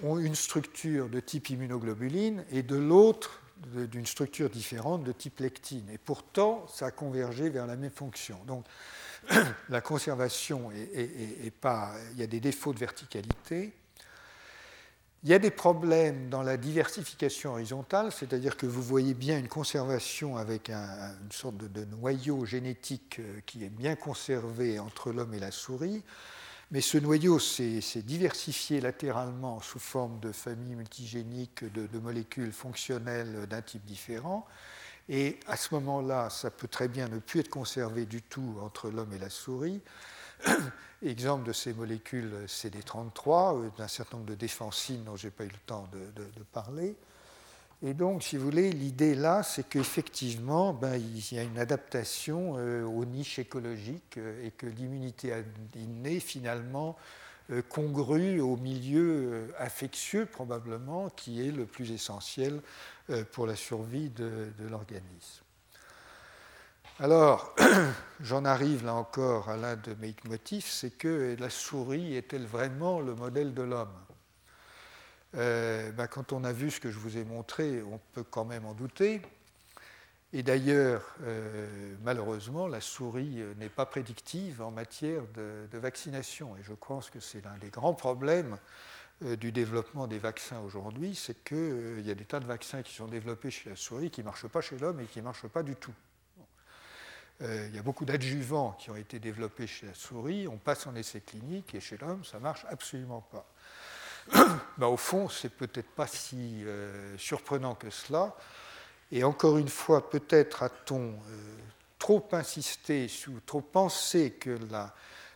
[0.02, 5.88] ont une structure de type immunoglobuline et de l'autre d'une structure différente de type lectine.
[5.90, 8.38] Et pourtant, ça a convergé vers la même fonction.
[8.46, 8.64] Donc,
[9.68, 11.92] la conservation est, pas.
[12.12, 13.72] Il y a des défauts de verticalité.
[15.22, 19.48] Il y a des problèmes dans la diversification horizontale, c'est-à-dire que vous voyez bien une
[19.48, 25.38] conservation avec une sorte de, noyau génétique euh, qui est bien conservé entre l'homme et
[25.38, 26.02] la souris.
[26.70, 33.60] Mais ce noyau s'est diversifié latéralement sous forme de familles multigéniques de, molécules fonctionnelles d'un
[33.60, 34.46] type différent.
[35.10, 38.88] Et à ce moment-là, ça peut très bien ne plus être conservé du tout entre
[38.88, 39.82] l'homme et la souris.
[41.02, 45.44] Exemple de ces molécules CD33, euh, d'un certain nombre de défensines dont je n'ai pas
[45.44, 46.96] eu le temps de parler.
[47.82, 52.56] Et donc, si vous voulez, l'idée là, c'est qu'effectivement, ben, il y a une adaptation
[52.58, 55.32] euh, aux niches écologiques euh, et que l'immunité
[55.74, 56.96] innée, finalement,
[57.68, 62.60] congrue au milieu infectieux, probablement, qui est le plus essentiel
[63.32, 65.42] pour la survie de l'organisme.
[67.02, 67.54] Alors,
[68.20, 73.00] j'en arrive là encore à l'un de mes motifs, c'est que la souris est-elle vraiment
[73.00, 73.94] le modèle de l'homme?
[75.34, 78.44] Euh, bah, quand on a vu ce que je vous ai montré, on peut quand
[78.44, 79.22] même en douter.
[80.34, 86.54] Et d'ailleurs, euh, malheureusement, la souris euh, n'est pas prédictive en matière de, vaccination.
[86.58, 88.58] Et je pense que c'est l'un des grands problèmes
[89.22, 93.06] du développement des vaccins aujourd'hui, c'est qu'il y a des tas de vaccins qui sont
[93.06, 95.62] développés chez la souris qui ne marchent pas chez l'homme et qui ne marchent pas
[95.62, 95.92] du tout.
[97.40, 100.94] Il y a beaucoup d'adjuvants qui ont été développés chez la souris, on passe en
[100.94, 103.46] essai clinique et chez l'homme, ça ne marche absolument pas.
[104.78, 108.34] Bah, au fond, c'est peut-être pas si euh, surprenant que cela.
[109.12, 111.14] Et encore une fois, peut-être a-t-on euh,
[111.98, 114.94] trop insisté, ou trop pensé que la,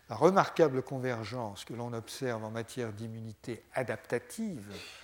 [0.09, 5.04] remarquable convergence que l'on observe en matière d'immunité adaptative euh,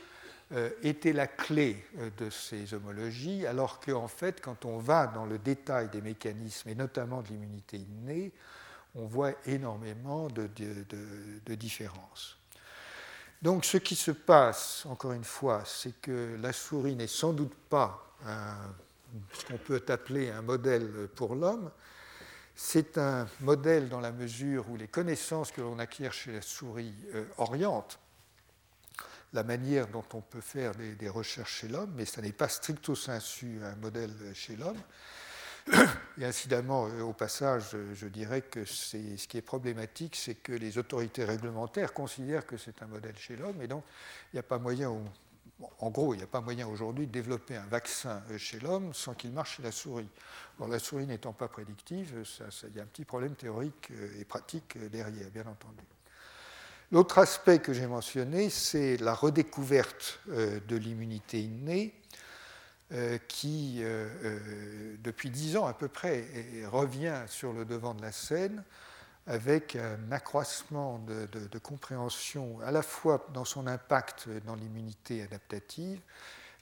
[0.82, 1.84] était la clé
[2.18, 6.74] de ces homologies, alors qu'en fait, quand on va dans le détail des mécanismes, et
[6.74, 8.32] notamment de l'immunité innée,
[8.94, 12.36] on voit énormément de différences.
[13.42, 17.54] Donc ce qui se passe, encore une fois, c'est que la souris n'est sans doute
[17.68, 18.16] pas
[19.32, 21.70] ce qu'on peut appeler un modèle pour l'homme.
[22.54, 26.92] C'est un modèle dans la mesure où les connaissances que l'on acquiert chez la souris
[27.14, 27.98] euh, orientent
[29.32, 32.94] la manière dont on peut faire des, recherches chez l'homme, mais ça n'est pas stricto
[32.94, 34.80] sensu un modèle chez l'homme.
[36.18, 40.78] Et incidemment, euh, au passage, je dirais que ce qui est problématique, c'est que les
[40.78, 43.84] autorités réglementaires considèrent que c'est un modèle chez l'homme, et donc
[44.32, 44.90] il n'y a pas moyen,
[45.78, 48.94] en gros, il n'y a pas moyen aujourd'hui de développer un vaccin euh, chez l'homme
[48.94, 50.08] sans qu'il marche chez la souris.
[50.58, 52.24] la souris n'étant pas prédictive,
[52.64, 55.84] il y a un petit problème théorique euh, et pratique derrière, bien entendu.
[56.92, 61.94] L'autre aspect que j'ai mentionné, c'est la redécouverte de l'immunité innée
[63.28, 63.80] qui,
[64.98, 66.24] depuis dix ans à peu près,
[66.66, 68.64] revient sur le devant de la scène
[69.26, 76.00] avec un accroissement de, compréhension à la fois dans son impact dans l'immunité adaptative,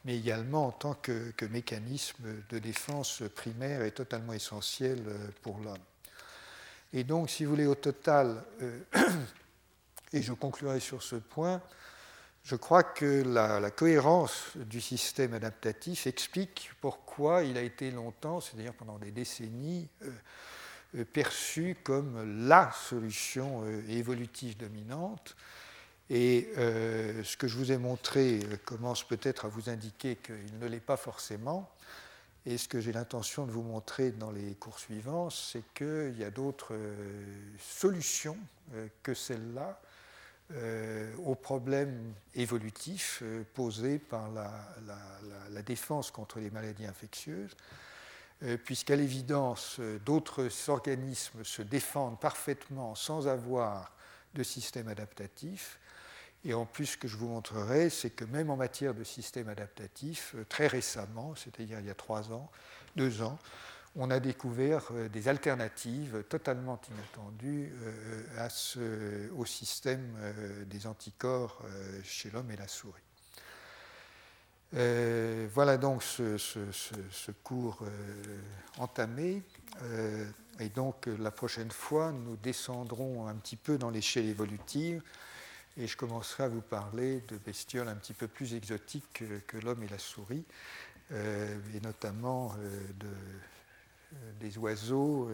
[0.04, 5.78] mais également en tant que, mécanisme de défense primaire et totalement essentiel euh, pour l'homme.
[6.92, 8.80] Et donc, si vous voulez, au total, euh,
[10.12, 11.60] et je conclurai sur ce point,
[12.48, 18.72] je crois que la, cohérence du système adaptatif explique pourquoi il a été longtemps, c'est-à-dire
[18.72, 20.10] pendant des décennies, euh,
[20.96, 25.36] euh, perçu comme la solution euh, évolutive dominante.
[26.08, 30.80] Et ce que je vous ai montré commence peut-être à vous indiquer qu'il ne l'est
[30.80, 31.70] pas forcément.
[32.46, 36.24] Et ce que j'ai l'intention de vous montrer dans les cours suivants, c'est qu'il y
[36.24, 36.74] a d'autres
[37.58, 38.38] solutions
[39.02, 39.78] que celle-là
[41.24, 43.22] aux problèmes évolutifs
[43.54, 47.54] posés par la, défense contre les maladies infectieuses
[48.44, 53.92] euh, puisqu'à l'évidence, euh, d'autres organismes se défendent parfaitement sans avoir
[54.34, 55.80] de système adaptatif.
[56.44, 59.48] Et en plus, ce que je vous montrerai, c'est que même en matière de système
[59.48, 62.48] adaptatif, euh, très récemment, c'est-à-dire il y a trois ans,
[62.94, 63.40] deux ans,
[63.98, 67.72] on a découvert des alternatives totalement inattendues
[69.36, 70.14] au système
[70.66, 71.62] des anticorps
[72.04, 73.02] chez l'homme et la souris.
[74.74, 78.40] Euh, voilà donc ce, cours euh,
[78.78, 79.42] entamé.
[79.82, 80.26] Euh,
[80.60, 85.02] et donc la prochaine fois, nous descendrons un petit peu dans l'échelle évolutive
[85.76, 89.82] et je commencerai à vous parler de bestioles un petit peu plus exotiques que, l'homme
[89.84, 90.44] et la souris,
[91.12, 92.52] et notamment
[92.98, 93.06] de,
[94.40, 95.28] des oiseaux,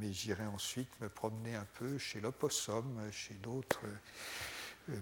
[0.00, 3.80] mais j'irai ensuite me promener un peu chez l'opossum, chez d'autres